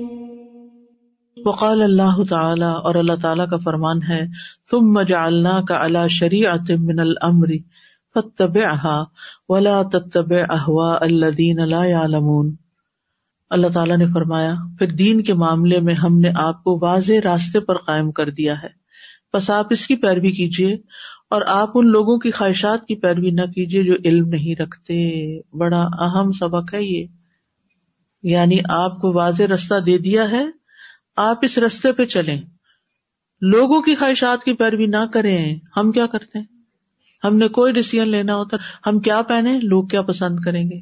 [1.46, 4.22] وقال اللہ تعالی اور اللہ تعالیٰ کا فرمان ہے،
[4.72, 7.48] ثم جعلناك على شریعت من الامر
[8.14, 9.04] فتبعها
[9.50, 12.56] ولا تتبع اهواء الذين لا يعلمون
[13.50, 17.60] اللہ تعالیٰ نے فرمایا، پھر دین کے معاملے میں ہم نے آپ کو واضح راستے
[17.60, 18.84] پر قائم کر دیا ہے۔
[19.34, 20.74] بس آپ اس کی پیروی کیجیے
[21.30, 25.82] اور آپ ان لوگوں کی خواہشات کی پیروی نہ کیجیے جو علم نہیں رکھتے۔ بڑا
[25.82, 27.08] اہم سبق ہے یہ۔
[28.24, 30.63] یعنی آپ کو واضح رستہ دے دیا ہے
[31.16, 32.42] آپ اس رستے پہ چلیں۔
[33.42, 36.46] لوگوں کی خواہشات کی پیروی نہ کریں۔ ہم کیا کرتے ہیں؟
[37.24, 40.80] ہم نے کوئی ڈسیزن لینا ہوتا، ہم کیا پہنے لوگ کیا پسند کریں گے؟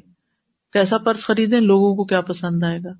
[0.72, 2.92] کیسا پرس خریدیں؟ لوگوں کو کیا پسند آئے گا؟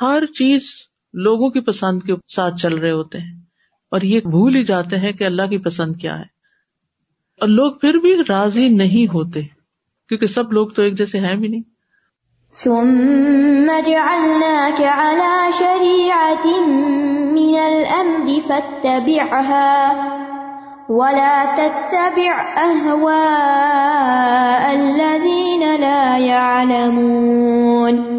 [0.00, 0.68] ہر چیز
[1.12, 3.40] لوگوں کی پسند کے ساتھ چل رہے ہوتے ہیں۔
[3.90, 6.24] اور یہ بھول ہی جاتے ہیں کہ اللہ کی پسند کیا ہے۔
[7.40, 9.42] اور لوگ پھر بھی راضی نہیں ہوتے،
[10.08, 11.75] کیونکہ سب لوگ تو ایک جیسے ہیں بھی نہیں۔
[12.50, 16.60] ثم جعلناك على شريعة
[17.34, 19.94] من الأمر فاتبعها
[20.88, 28.16] ولا تتبع أهواء الذين لا يعلمون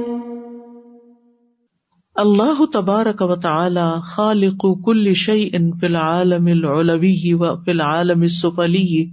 [2.16, 9.10] اللہ تبارک و تعالی خالق کل شیء فی العالم العلوی و فی العالم السفلی.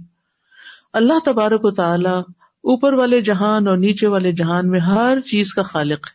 [0.93, 2.21] اللہ تبارک و تعالی
[2.65, 6.13] اوپر والے جہان اور نیچے والے جہان میں ہر چیز کا خالق ہے۔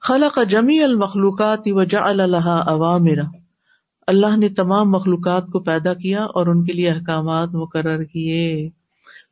[0.00, 3.22] خلق جمی المخلوقات و جعل لها اوامر
[4.06, 8.68] اللہ نے تمام مخلوقات کو پیدا کیا اور ان کے لیے احکامات مقرر کیے۔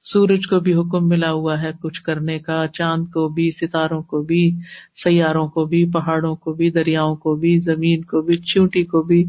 [0.04, 4.22] سورج کو بھی حکم ملا ہوا ہے کچھ کرنے کا، چاند کو بھی، ستاروں کو
[4.22, 4.58] بھی،
[5.04, 9.24] سیاروں کو بھی، پہاڑوں کو بھی، دریاؤں کو بھی، زمین کو بھی، چونٹی کو بھی،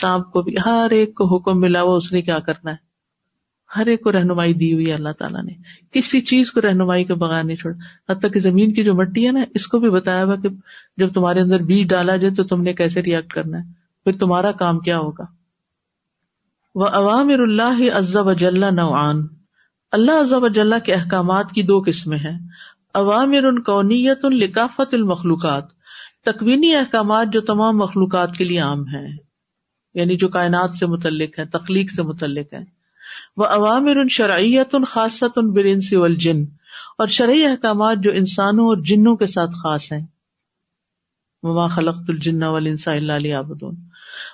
[0.00, 2.89] سانپ کو بھی، ہر ایک کو حکم ملا ہوا اس نے کیا کرنا ہے۔
[3.76, 5.52] ہر ایک کو رہنمائی دی ہوئی ہے اللہ تعالیٰ نے۔
[5.92, 9.32] کسی چیز کو رہنمائی کے بغیر نہیں چھوڑا۔ حتیٰ کہ زمین کی جو مٹی ہے
[9.32, 10.48] نا، اس کو بھی بتایا ہوا کہ
[10.96, 13.64] جب تمہارے اندر بیج ڈالا جائے تو تم نے کیسے ریئیکٹ کرنا ہے؟
[14.04, 15.24] پھر تمہارا کام کیا ہوگا؟
[16.74, 19.26] وہ عوام اللہ عزب وجل نوعان۔
[19.92, 22.38] اللہ وجاللہ کے احکامات کی دو قسمیں ہیں۔
[22.94, 25.64] عوامر ان کونیت القافت المخلوقات۔
[26.24, 29.16] تکوینی احکامات جو تمام مخلوقات کے لیے عام ہیں۔
[29.94, 32.79] یعنی جو کائنات سے متعلق ہے تخلیق سے متعلق ہے
[33.36, 36.44] وہ عوامر ان شرعیت ان خاصت ان برنس والجن
[36.98, 40.06] اور شرعی احکامات جو انسانوں اور جنوں کے ساتھ خاص ہیں۔
[41.42, 43.76] وما خلقت الجن والانسا الا ليعبدون۔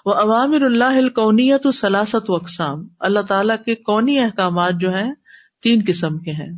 [0.04, 5.14] وہ عوامر اللہ الکونیت سلاست و اقسام۔ اللہ تعالیٰ کے کونی احکامات جو ہیں،
[5.62, 6.52] تین قسم کے ہیں۔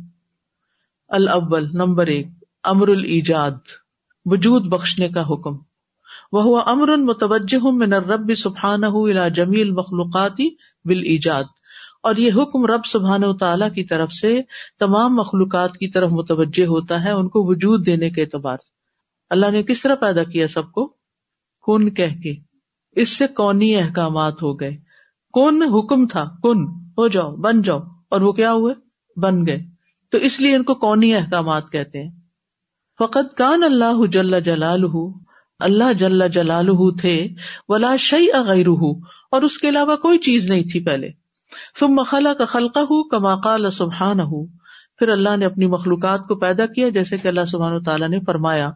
[1.07, 2.27] الاول، نمبر ایک،
[2.63, 3.51] امر الجاد
[4.25, 5.57] وجود بخشنے کا حکم۔
[6.31, 10.49] وہ امر متوجہ من الرب سبحانہ جمیل مخلوقاتی
[10.85, 11.43] بال ایجاد
[12.03, 14.41] اور یہ حکم رب سبحان و تعالیٰ کی طرف سے
[14.79, 18.79] تمام مخلوقات کی طرف متوجہ ہوتا ہے، ان کو وجود دینے کے اعتبار سے۔
[19.29, 20.87] اللہ نے کس طرح پیدا کیا سب کو؟
[21.65, 22.35] کن کہہ کے۔
[22.91, 24.77] اس سے کونی احکامات ہو گئے۔
[25.33, 27.79] کون حکم تھا؟ کن۔ ہو جاؤ، بن جاؤ۔
[28.09, 28.73] اور وہ کیا ہوئے؟
[29.19, 29.59] بن گئے۔
[30.11, 32.11] تو اس لیے ان کو کونی احکامات کہتے ہیں۔
[32.99, 34.83] فقط کان اللہ جل جلال
[35.59, 37.27] اللہ جل جلال تھے،
[37.67, 38.67] ولا شعی اغیر
[39.31, 41.09] اور اس کے علاوہ کوئی چیز نہیں تھی پہلے۔
[41.79, 44.47] تم مخلا کا خلقہ ہوں کما قال سبحان ہوں
[44.99, 48.19] پھر اللہ نے اپنی مخلوقات کو پیدا کیا، جیسے کہ اللہ سبحان و تعالیٰ نے
[48.25, 48.71] فرمایا۔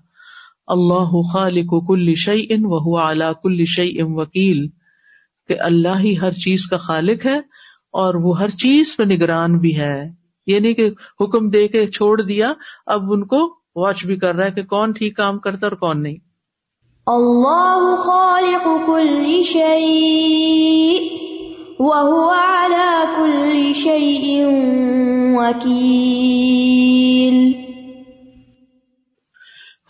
[0.67, 4.67] اللہ خالق کل شعی ان وہ اعلیٰ کل شعی ام وکیل۔
[5.47, 7.37] کہ اللہ ہی ہر چیز کا خالق ہے
[7.91, 10.03] اور وہ ہر چیز پہ نگران بھی ہے۔
[10.47, 10.89] یہ نہیں کہ
[11.21, 12.53] حکم دے کے چھوڑ دیا،
[12.85, 16.03] اب ان کو واچ بھی کر رہا ہے کہ کون ٹھیک کام کرتا اور کون
[16.03, 16.15] نہیں۔
[17.07, 21.32] اللہ خالق کل شيء
[21.79, 23.73] وهو على كل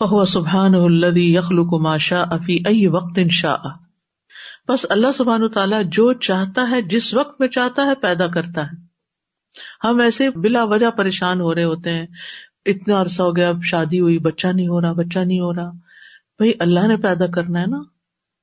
[0.00, 3.70] فهو سبحانه الذي يخلق ما شاء في اي وقت شاء.
[4.68, 8.76] بس اللہ سبحانہ تعالیٰ جو چاہتا ہے، جس وقت میں چاہتا ہے، پیدا کرتا ہے۔
[9.84, 12.06] ہم ایسے بلا وجہ پریشان ہو رہے ہوتے ہیں۔
[12.66, 15.70] اتنا عرصہ ہو گیا، اب شادی ہوئی، بچہ نہیں ہو رہا، بچہ نہیں ہو رہا۔
[16.36, 17.78] بھائی، اللہ نے پیدا کرنا ہے نا۔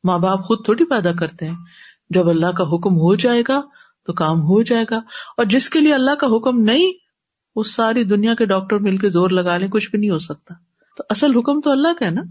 [0.04, 1.56] ماں باپ خود تھوڑی پیدا کرتے ہیں۔
[2.12, 3.62] جب اللہ کا حکم ہو جائے گا
[4.06, 4.98] تو کام ہو جائے گا
[5.38, 6.92] اور جس کے لیے اللہ کا حکم نہیں،
[7.56, 10.54] وہ ساری دنیا کے ڈاکٹر مل کے زور لگا لیں، کچھ بھی نہیں ہو سکتا۔
[10.98, 12.22] تو اصل حکم تو اللہ کا ہے نا۔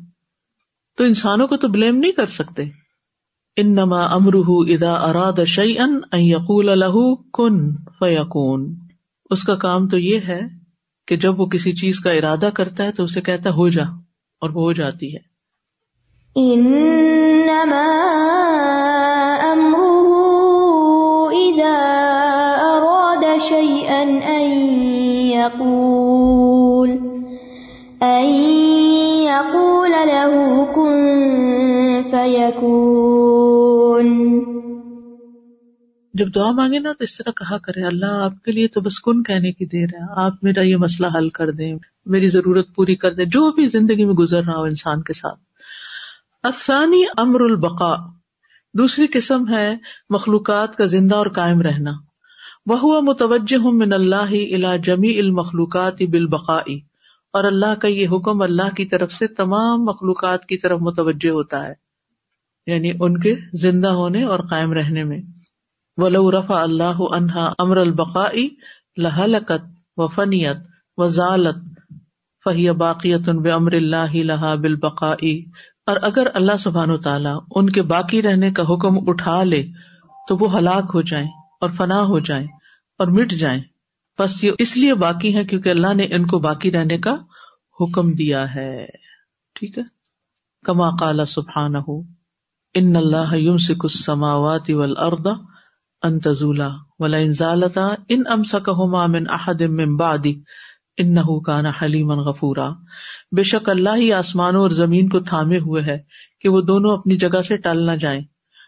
[0.97, 2.63] تو انسانوں کو تو بلیم نہیں کر سکتے۔
[3.57, 8.75] ان نما امرح ادا اراد شعی ان یقول الح کن فیقون
[9.31, 10.41] اس کا کام تو یہ ہے
[11.09, 13.83] کہ جب وہ کسی چیز کا ارادہ کرتا ہے تو اسے کہتا ہو جا،
[14.41, 15.21] اور وہ ہو جاتی ہے۔
[16.37, 17.87] انما
[21.51, 21.77] اذا
[22.63, 24.51] اراد شيئا ان
[25.31, 26.91] يقول
[28.01, 28.31] ان
[29.23, 30.97] يقول له كن
[32.11, 33.31] فيكون.
[36.15, 39.01] جب دعا مانگے نا تو اس طرح کہا کرے، اللہ آپ کے لیے تو بس
[39.01, 42.97] کن کہنے کی دیر ہے، آپ میرا یہ مسئلہ حل کر دیں، میری ضرورت پوری
[42.97, 45.41] کر دیں، جو بھی زندگی میں گزر رہا ہو انسان کے ساتھ۔
[46.43, 48.20] افسانی امر البقا
[48.75, 49.77] دوسری قسم ہے
[50.11, 51.91] مخلوقات کا زندہ اور قائم رہنا۔
[52.67, 56.81] وہ متوجہ من اللہ الا جمی المخلوقات بالبقائی
[57.33, 61.67] اور اللہ کا یہ حکم اللہ کی طرف سے تمام مخلوقات کی طرف متوجہ ہوتا
[61.67, 61.73] ہے۔
[62.67, 65.23] یعنی ان کے زندہ ہونے اور قائم رہنے میں۔
[65.97, 68.49] ولو رفا اللہ انہا امر البقائی
[68.97, 70.57] لہلکت و فنیت
[70.97, 71.57] و ضالت
[72.45, 75.45] فہی باقیت بے امر اللہ لہا بالبقائی
[75.87, 79.63] اور اگر اللہ سبحان و تعالیٰ ان کے باقی رہنے کا حکم اٹھا لے
[80.29, 81.27] تو وہ ہلاک ہو جائیں
[81.61, 82.47] اور فنا ہو جائیں
[82.99, 83.63] اور مٹ جائیں۔
[84.19, 87.17] بس یہ اس لیے باقی ہے کیونکہ اللہ نے ان کو باقی رہنے کا
[87.81, 88.87] حکم دیا ہے۔
[89.55, 89.83] ٹھیک ہے؟
[90.65, 92.01] کما کالا سبحان ہو
[92.75, 95.27] ان اللہ یم سکھ سماوات والارض
[96.03, 96.69] ان تزولا
[96.99, 100.41] ولا انزالتا ان امسکہما من احد من بعدی
[100.99, 102.69] انہو کان حلیما غفورا۔
[103.33, 105.99] بے شک اللہ ہی آسمانوں اور زمین کو تھامے ہوئے ہے
[106.41, 108.21] کہ وہ دونوں اپنی جگہ سے ٹل نہ جائیں۔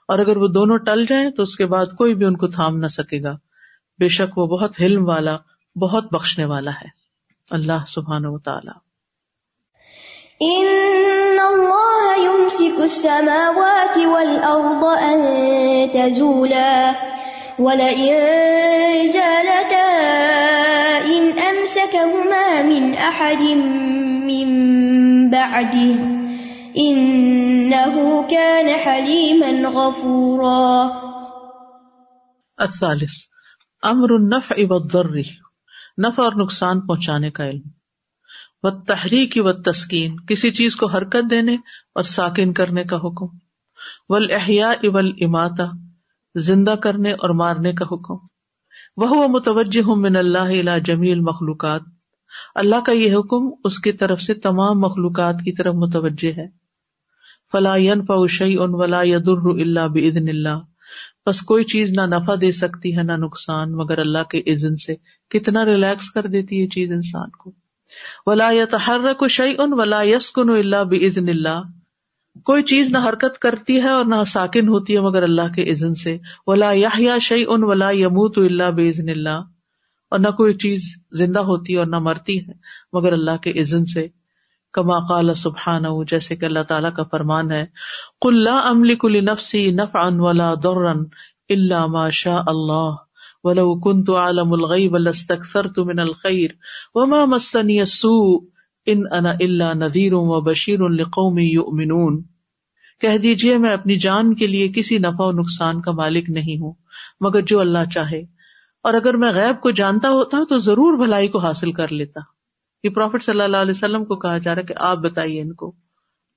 [0.08, 2.76] اور اگر وہ دونوں ٹل جائیں تو اس کے بعد کوئی بھی ان کو تھام
[2.76, 3.32] نہ سکے گا۔
[3.98, 5.36] بے شک وہ بہت حلم والا،
[5.76, 6.88] بہت بخشنے والا ہے۔
[7.50, 8.70] اللہ سبحانہ و تعالی
[10.40, 10.66] ان
[11.40, 15.22] اللہ يمسك السماوات والارض ان
[15.92, 16.92] تزولا
[17.58, 19.84] ولئن زالتا
[21.04, 21.30] ان
[22.66, 23.42] من احد
[24.40, 26.06] من بعده
[26.74, 30.88] انه كان حليما غفورا.
[32.58, 33.10] الثالث
[33.82, 35.16] امر النفع والضر،
[35.98, 37.62] نفع اور نقصان پہنچانے کا علم.
[38.62, 41.54] و تحریک و تسکین کسی چیز کو حرکت دینے
[41.94, 43.26] اور ساکن کرنے کا حکم.
[44.08, 45.62] والاحیاء والاماتہ
[46.34, 48.14] زندہ کرنے اور مارنے کا حکم.
[48.96, 51.80] وہ متوجہ من اللہ الی جمیع المخلوقات.
[52.54, 56.46] اللہ کا یہ حکم اس کی طرف سے تمام مخلوقات کی طرف متوجہ ہے۔
[57.52, 60.60] فلا ينفع شيء ولا يضر الا باذن اللہ۔
[61.26, 64.94] بس کوئی چیز نہ نفع دے سکتی ہے نہ نقصان، مگر اللہ کے عزن سے
[65.30, 67.52] کتنا ریلیکس کر دیتی ہے چیز انسان کو۔
[68.26, 71.62] ولا يتحرك شيء ولا يسكن الا باذن اللہ۔
[72.44, 75.94] کوئی چیز نہ حرکت کرتی ہے اور نہ ساکن ہوتی ہے مگر اللہ کے عزن
[75.94, 79.51] سے۔ ولا یا شعی ان ولا یموت اللہ بزن اللہ۔
[80.12, 80.82] اور نہ کوئی چیز
[81.12, 82.52] زندہ ہوتی ہے اور نہ مرتی ہے۔
[82.92, 84.08] مگر اللہ کے عزن سے
[84.72, 87.66] کما قال سبحان جیسے کہ اللہ تعالیٰ کا فرمان ہے
[88.20, 90.98] کل املی کل نفسی نف ان ولا درن
[91.48, 92.90] اللہ ما شاء اللہ۔
[93.44, 96.50] ولو كنت عالم الغیب لاستكثرت من الخير
[96.94, 98.38] وما مسني السوء
[98.86, 102.22] ان انا اللہ نذیر و بشیر القوم یؤمنون۔
[103.00, 106.72] کہہ دیجیے میں اپنی جان کے لیے کسی نفع و نقصان کا مالک نہیں ہوں،
[107.20, 108.41] مگر جو اللہ چاہے۔
[108.82, 112.20] اور اگر میں غیب کو جانتا ہوتا تو ضرور بھلائی کو حاصل کر لیتا۔
[112.82, 115.72] یہ پروفٹ صلی اللہ علیہ وسلم کو کہا جا رہا کہ آپ بتائیے ان کو۔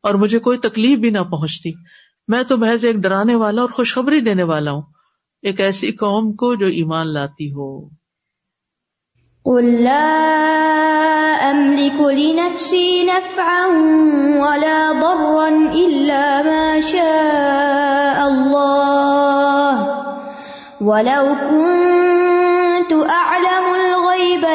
[0.03, 1.71] اور مجھے کوئی تکلیف بھی نہ پہنچتی۔
[2.27, 4.81] میں تو محض ایک ڈرانے والا اور خوشخبری دینے والا ہوں۔
[5.41, 7.89] ایک ایسی قوم کو جو ایمان لاتی ہو۔
[9.43, 10.31] قل لا
[11.51, 13.65] أملك لنفسي نفعا
[14.37, 19.81] ولا ضرا إلا ما شاء الله
[20.81, 22.04] ولو كنت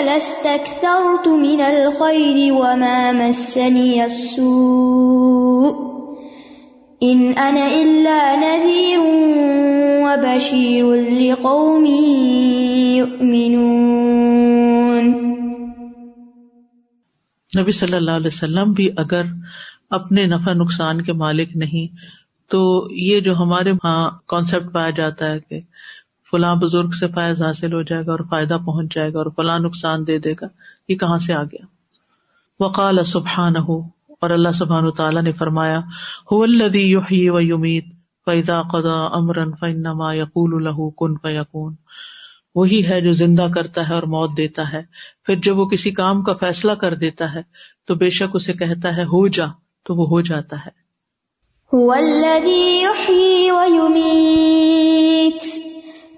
[0.03, 5.73] لاستكثرت من الخير وما مسني السوء
[7.01, 9.01] إن أنا إلا نذير
[10.05, 11.85] وبشير لقوم
[12.97, 14.11] يؤمنون
[17.53, 19.25] نبی صلی اللہ علیہ وسلم بھی اگر
[19.91, 21.87] اپنے نفع نقصان کے مالک نہیں
[22.51, 22.61] تو
[23.01, 25.61] یہ جو ہمارے ہاں کانسیپٹ پایا جاتا ہے کہ
[26.31, 29.59] فلاں بزرگ سے فائز حاصل ہو جائے گا اور فائدہ پہنچ جائے گا اور فلاں
[29.59, 30.47] نقصان دے دے گا
[30.89, 31.65] یہ کہاں سے آ گیا۔
[32.61, 35.81] وقال سبحان ہو اور اللہ سبحان تعالیٰ نے فرمایا
[36.33, 37.85] ہو و یمیت
[38.25, 41.75] فیدا قدا امرن فنما یقول الہ کن فیقون
[42.55, 44.83] وہی ہے جو زندہ کرتا ہے اور موت دیتا ہے۔
[45.25, 47.43] پھر جب وہ کسی کام کا فیصلہ کر دیتا ہے،
[47.87, 49.47] تو بے شک اسے کہتا ہے، ہو جا
[49.85, 50.81] تو وہ ہو جاتا ہے۔
[51.77, 55.70] هو الذي يحيي ويميت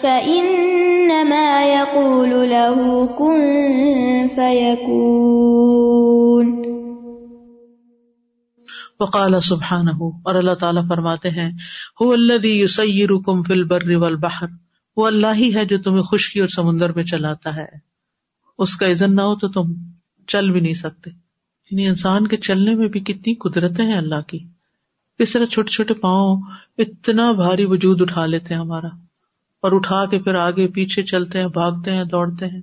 [0.00, 3.42] فإنما يقول له كن
[4.34, 4.86] فيكون۔
[9.00, 9.88] وقال سبحان
[10.24, 11.52] اور اللہ تعالیٰ فرماتے ہیں
[12.00, 14.46] ہو اللہ یسیرکم فی البر والبحر،
[14.96, 17.66] وہ اللہ ہی ہے جو تمہیں خشکی اور سمندر میں چلاتا ہے۔
[18.58, 19.72] اس کا عزن نہ ہو تو تم
[20.26, 21.10] چل بھی نہیں سکتے۔
[21.70, 24.55] یعنی انسان کے چلنے میں بھی کتنی قدرتیں ہیں اللہ کی۔
[25.18, 26.42] کس طرح چھوٹے چھوٹے پاؤں
[26.78, 28.86] اتنا بھاری وجود اٹھا لیتے ہیں ہمارا
[29.62, 32.60] اور اٹھا کے پھر آگے پیچھے چلتے ہیں بھاگتے ہیں دوڑتے ہیں۔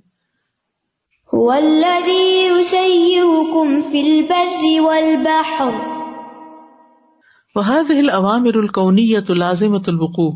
[7.88, 10.32] العوامر القونیت لازمت الوقوع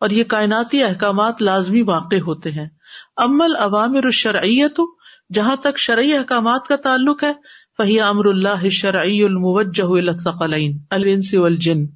[0.00, 2.68] اور یہ کائناتی احکامات لازمی واقع ہوتے ہیں۔
[3.16, 4.80] امل عوامر الشرعیت
[5.34, 7.32] جہاں تک شرعی احکامات کا تعلق ہے
[7.78, 10.10] فہی امر اللہ شرعی الموجہ
[10.90, 11.86] الانس والجن۔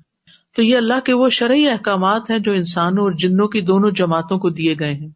[0.57, 4.39] تو یہ اللہ کے وہ شرعی احکامات ہیں جو انسانوں اور جنوں کی دونوں جماعتوں
[4.39, 5.09] کو دیے گئے ہیں۔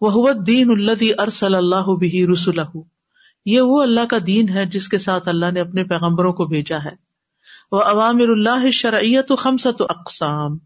[0.00, 2.60] وہ دین الدی ارسل اللہ بھی رسول
[3.44, 6.78] یہ وہ اللہ کا دین ہے جس کے ساتھ اللہ نے اپنے پیغمبروں کو بھیجا
[6.84, 6.90] ہے۔
[7.72, 10.58] وہ عوامر اللہ شرعیت و خمسط اقسام۔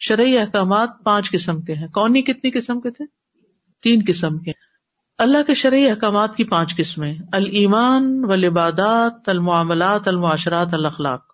[0.00, 3.04] شرعی احکامات پانچ قسم کے ہیں۔ کون کتنی قسم کے تھے؟
[3.82, 4.50] تین قسم کے
[5.20, 11.24] اللہ کے شرعی احکامات کی پانچ قسمیں المان و لبادات المعاملات المعاشرات الاخلاق۔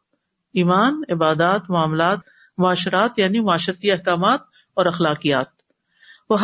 [0.55, 2.19] ایمان، عبادات، معاملات،
[2.59, 4.41] معاشرات یعنی معاشرتی احکامات
[4.77, 5.47] اور اخلاقیات۔
[6.31, 6.37] وہ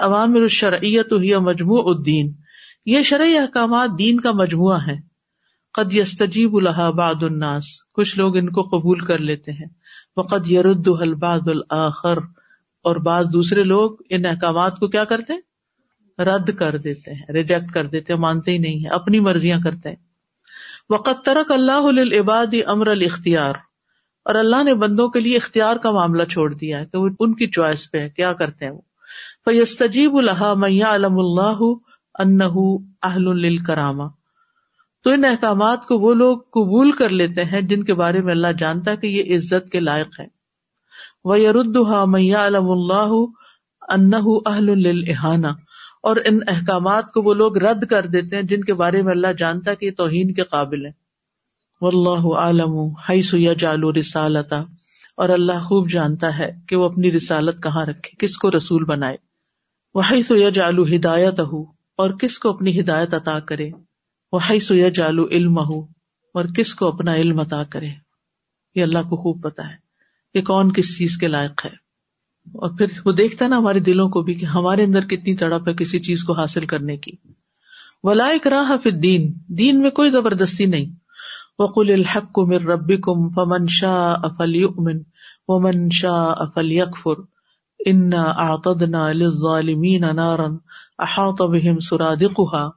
[0.00, 2.32] عوامر الشرعیت ہی مجموع الدین۔
[2.86, 4.96] یہ شرعی احکامات دین کا مجموعہ ہے
[5.74, 9.68] قد یستجیب الحا باد الناس۔ کچھ لوگ ان کو قبول کر لیتے ہیں۔
[10.16, 12.18] وہ قد یرد الباد الآخر
[12.82, 15.51] اور بعض دوسرے لوگ ان احکامات کو کیا کرتے ہیں؟
[16.24, 19.88] رد کر دیتے ہیں ریجیکٹ کر دیتے ہیں، مانتے ہی نہیں ہے اپنی مرضیاں کرتے
[19.88, 19.96] ہیں۔
[20.90, 23.54] وقت ترک اللہ العباد امر الاختیار
[24.24, 27.34] اور اللہ نے بندوں کے لیے اختیار کا معاملہ چھوڑ دیا ہے کہ وہ ان
[27.34, 28.80] کی چوائس پہ ہے کیا کرتے ہیں وہ؟
[29.44, 31.62] فیستجیب الحا میاں علم اللہ
[32.18, 34.04] انہ اہل الکرامہ
[35.04, 38.52] تو ان احکامات کو وہ لوگ قبول کر لیتے ہیں جن کے بارے میں اللہ
[38.58, 40.26] جانتا ہے کہ یہ عزت کے لائق ہے
[41.24, 43.14] وہ یردہ میاں علم اللہ
[43.88, 45.46] انہ اہل الحانہ
[46.02, 49.32] اور ان احکامات کو وہ لوگ رد کر دیتے ہیں جن کے بارے میں اللہ
[49.38, 50.90] جانتا ہے کہ یہ توہین کے قابل ہے
[51.80, 52.90] واللہ عالم
[53.22, 54.62] سویا جالو رسالتا۔
[55.16, 59.16] اور اللہ خوب جانتا ہے کہ وہ اپنی رسالت کہاں رکھے، کس کو رسول بنائے۔
[59.94, 61.62] وہی سویا جالو ہدایت ہو
[61.96, 63.70] اور کس کو اپنی ہدایت عطا کرے۔
[64.32, 65.80] وہ ہائی سویا جالو علم ہو
[66.34, 67.88] اور کس کو اپنا علم عطا کرے۔
[68.74, 69.76] یہ اللہ کو خوب پتا ہے
[70.34, 71.81] کہ کون کس چیز کے لائق ہے۔
[72.46, 75.68] اور پھر وہ دیکھتا ہے نا ہمارے دلوں کو بھی کہ ہمارے اندر کتنی تڑپ
[75.68, 77.12] ہے کسی چیز کو حاصل کرنے کی۔
[78.02, 80.94] ولائک راہ دین دین میں کوئی زبردستی نہیں۔
[81.58, 84.98] وقل الحق کو مر ربی کم فمن شاہ افل امن
[85.48, 87.20] و من شاہ افل یکفر
[87.86, 90.56] ان آتدنا للظالمین نارن
[90.98, 92.68] احاط بهم سرادقها۔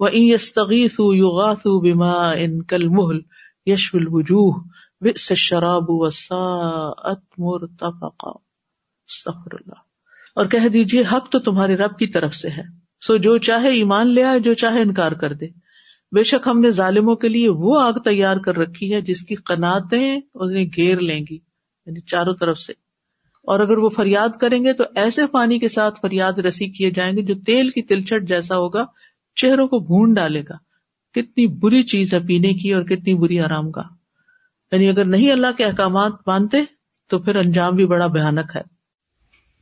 [0.00, 2.36] وان يستغيثوا يغاثوا بماء
[2.68, 3.18] كالمهل
[3.66, 4.62] يشوي الوجوه،
[5.00, 8.51] بئس الشراب وساءت مرتفقا۔
[9.26, 9.74] اللہ۔
[10.34, 12.62] اور کہہ دیجیے حق تو تمہارے رب کی طرف سے ہے۔
[13.06, 15.46] سو جو چاہے ایمان لے آئے، جو چاہے انکار کر دے۔
[16.12, 19.34] بے شک ہم نے ظالموں کے لیے وہ آگ تیار کر رکھی ہے جس کی
[19.34, 21.34] قناتیں انہیں گھیر لیں گی
[21.86, 22.72] یعنی چاروں طرف سے۔
[23.42, 27.16] اور اگر وہ فریاد کریں گے تو ایسے پانی کے ساتھ فریاد رسی کیے جائیں
[27.16, 28.84] گے جو تیل کی تلچھٹ جیسا ہوگا،
[29.36, 30.54] چہروں کو بھون ڈالے گا۔
[31.12, 33.82] کتنی بری چیز ہے پینے کی اور کتنی بری آرام کا
[34.72, 36.58] یعنی اگر نہیں اللہ کے احکامات مانتے
[37.08, 38.71] تو پھر انجام بھی بڑا بھیانک ہے۔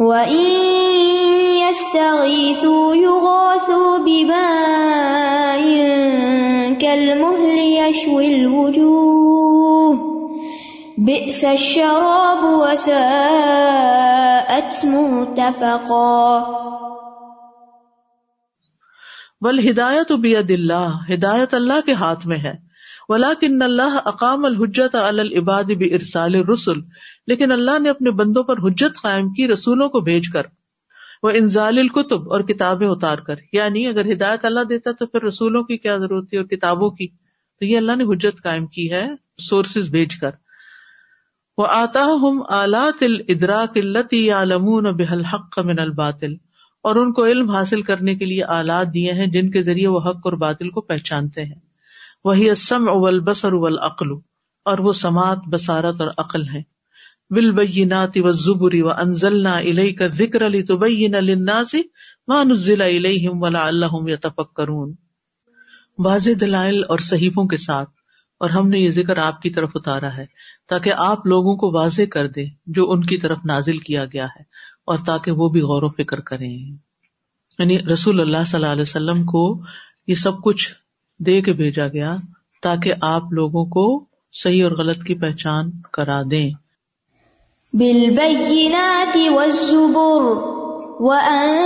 [0.00, 0.70] وإن
[10.98, 16.44] بئس الشراب وساءت مرتفقا.
[19.40, 22.52] وقال ہدایت بید اللہ ہدایت اللہ کے ہاتھ میں ہے
[23.08, 26.82] ولاکن اللہ اقام الحجت العباد ارسال رسول
[27.30, 30.42] لیکن اللہ نے اپنے بندوں پر حجت قائم کی، رسولوں کو بھیج کر۔
[31.22, 35.62] وہ انزال القتب اور کتابیں اتار کر۔ یعنی اگر ہدایت اللہ دیتا تو پھر رسولوں
[35.62, 37.06] کی کیا ضرورت تھی اور کتابوں کی؟
[37.58, 39.08] تو یہ اللہ نے حجت قائم کی ہے
[39.38, 40.30] سورسز بھیج کر۔
[41.58, 46.34] وہ آتا ہم آلات الدرا قلتی عالمون بحل حق من الباطل۔
[46.82, 50.00] اور ان کو علم حاصل کرنے کے لیے آلات دیے ہیں، جن کے ذریعے وہ
[50.00, 51.70] حق اور باطل کو پہچانتے ہیں۔
[52.24, 54.06] وہی اسم اول بسر اول عقل
[54.64, 56.79] اور وہ سماعت بسارت اور عقل ہے
[57.30, 60.06] بل بینات و زبری و انزلنا الئی کا
[62.44, 64.94] نزل الیہم ولا اللہ یتفکرون۔
[65.98, 67.90] واضح دلائل اور صحیفوں کے ساتھ،
[68.40, 70.24] اور ہم نے یہ ذکر آپ کی طرف اتارا ہے
[70.68, 74.42] تاکہ آپ لوگوں کو واضح کر دے جو ان کی طرف نازل کیا گیا ہے،
[74.86, 76.56] اور تاکہ وہ بھی غور و فکر کریں۔
[77.58, 79.42] یعنی رسول اللہ صلی اللہ علیہ وسلم کو
[80.06, 80.70] یہ سب کچھ
[81.20, 82.16] دے کے بھیجا گیا
[82.62, 83.84] تاکہ آپ لوگوں کو
[84.34, 86.50] صحیح اور غلط کی پہچان کرا دیں۔
[87.72, 90.22] بالبينات والزبر
[91.00, 91.60] وأنزلنا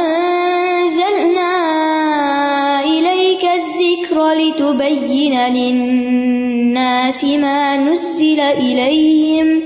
[2.85, 9.63] إليك الذكر لتبين للناس ما نزل إليهم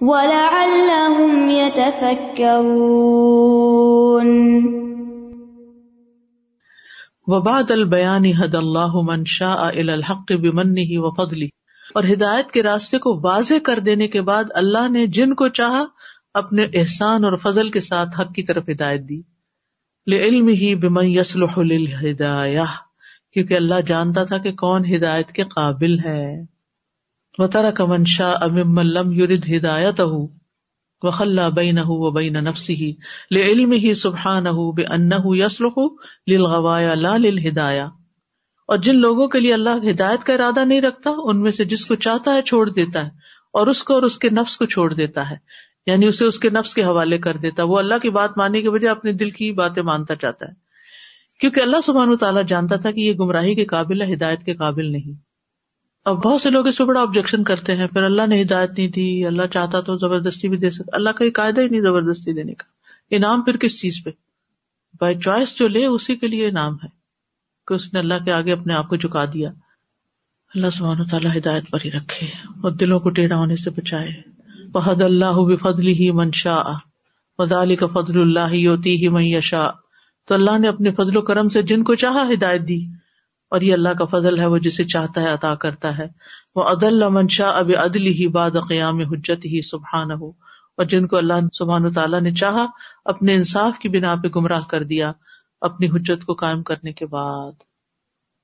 [0.00, 2.64] ولعلهم يتفكرون.
[7.28, 11.63] وباد البیانی حد اللہ من شاء الى الحق بمنه وفضله.
[11.94, 15.84] اور ہدایت کے راستے کو واضح کر دینے کے بعد اللہ نے جن کو چاہا
[16.34, 19.22] اپنے احسان اور فضل کے ساتھ حق کی طرف ہدایت دی۔
[20.12, 22.62] علم ہی بمن یسلح للہدایہ،
[23.32, 26.54] کیونکہ اللہ جانتا تھا کہ کون ہدایت کے قابل ہے۔
[27.38, 30.26] وَتَرَكَ مَنْ شَاءَ مِمَّن لَمْ يُرِدْ هِدَایَتَهُ
[31.02, 32.92] وَخَلَّى بَيْنَهُ وَبَيْنَ نَفْسِهِ
[33.30, 35.86] لِعِلْمِهِ سُبْحَانَهُ بِأَنَّهُ يَصْلُحُ
[36.26, 38.03] لِلْغَوَايَا لَا لِلْهِدَایَةِ
[38.66, 41.86] اور جن لوگوں کے لیے اللہ ہدایت کا ارادہ نہیں رکھتا، ان میں سے جس
[41.86, 43.10] کو چاہتا ہے چھوڑ دیتا ہے
[43.52, 45.36] اور اس کو اور اس کے نفس کو چھوڑ دیتا ہے۔
[45.86, 48.62] یعنی اسے اس کے نفس کے حوالے کر دیتا ہے۔ وہ اللہ کی بات ماننے
[48.62, 50.52] کی وجہ اپنے دل کی باتیں مانتا چاہتا ہے۔
[51.40, 54.54] کیونکہ اللہ سبحان و تعالیٰ جانتا تھا کہ یہ گمراہی کے قابل ہے، ہدایت کے
[54.54, 55.12] قابل نہیں۔
[56.04, 58.88] اب بہت سے لوگ اس پہ بڑا آبجیکشن کرتے ہیں، پھر اللہ نے ہدایت نہیں
[58.88, 62.32] دی، اللہ چاہتا تو زبردستی بھی دے سکتا۔ اللہ کا یہ قاعدہ ہی نہیں زبردستی
[62.32, 62.64] دینے کا۔
[63.10, 64.10] انعام پھر کس چیز پہ؟
[65.00, 66.93] بائی چوائس جو لے، اسی کے لیے انعام ہے۔
[67.66, 69.50] کہ اس نے اللہ کے آگے اپنے آپ کو جھکا دیا۔
[70.54, 74.08] اللہ سبحانہ و تعالیٰ ہدایت پر ہی رکھے اور دلوں کو ٹیڑھا ہونے سے بچائے۔
[74.68, 76.62] بحد اللہ بفضل ہی منشا
[77.38, 79.70] وزال کا فضل اللہ یوتی ہی من یشا
[80.28, 82.80] تو اللہ نے اپنے فضل و کرم سے جن کو چاہا ہدایت دی۔
[83.44, 86.04] اور یہ اللہ کا فضل ہے، وہ جسے چاہتا ہے، عطا کرتا ہے۔
[86.54, 90.28] وہ عدل منشا اب عدل ہی باد قیام حجت ہی سبحان ہو
[90.76, 92.66] اور جن کو اللہ سبحان و تعالیٰ نے چاہا،
[93.04, 95.12] اپنے انصاف کی بنا پہ گمراہ کر دیا۔
[95.64, 97.52] اپنی حجت کو قائم کرنے کے بعد۔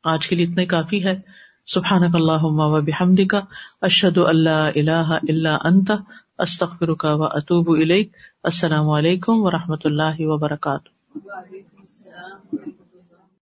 [0.05, 1.21] آج کے لیے اتنا کافی ہے۔
[1.67, 3.41] سبحان اللہ و بحمد کا
[3.81, 5.91] اشد اللہ اللہ اللہ انت
[6.39, 7.79] استخر کا و اطوب
[8.43, 11.19] السلام علیکم و رحمۃ اللہ وبرکاتہ۔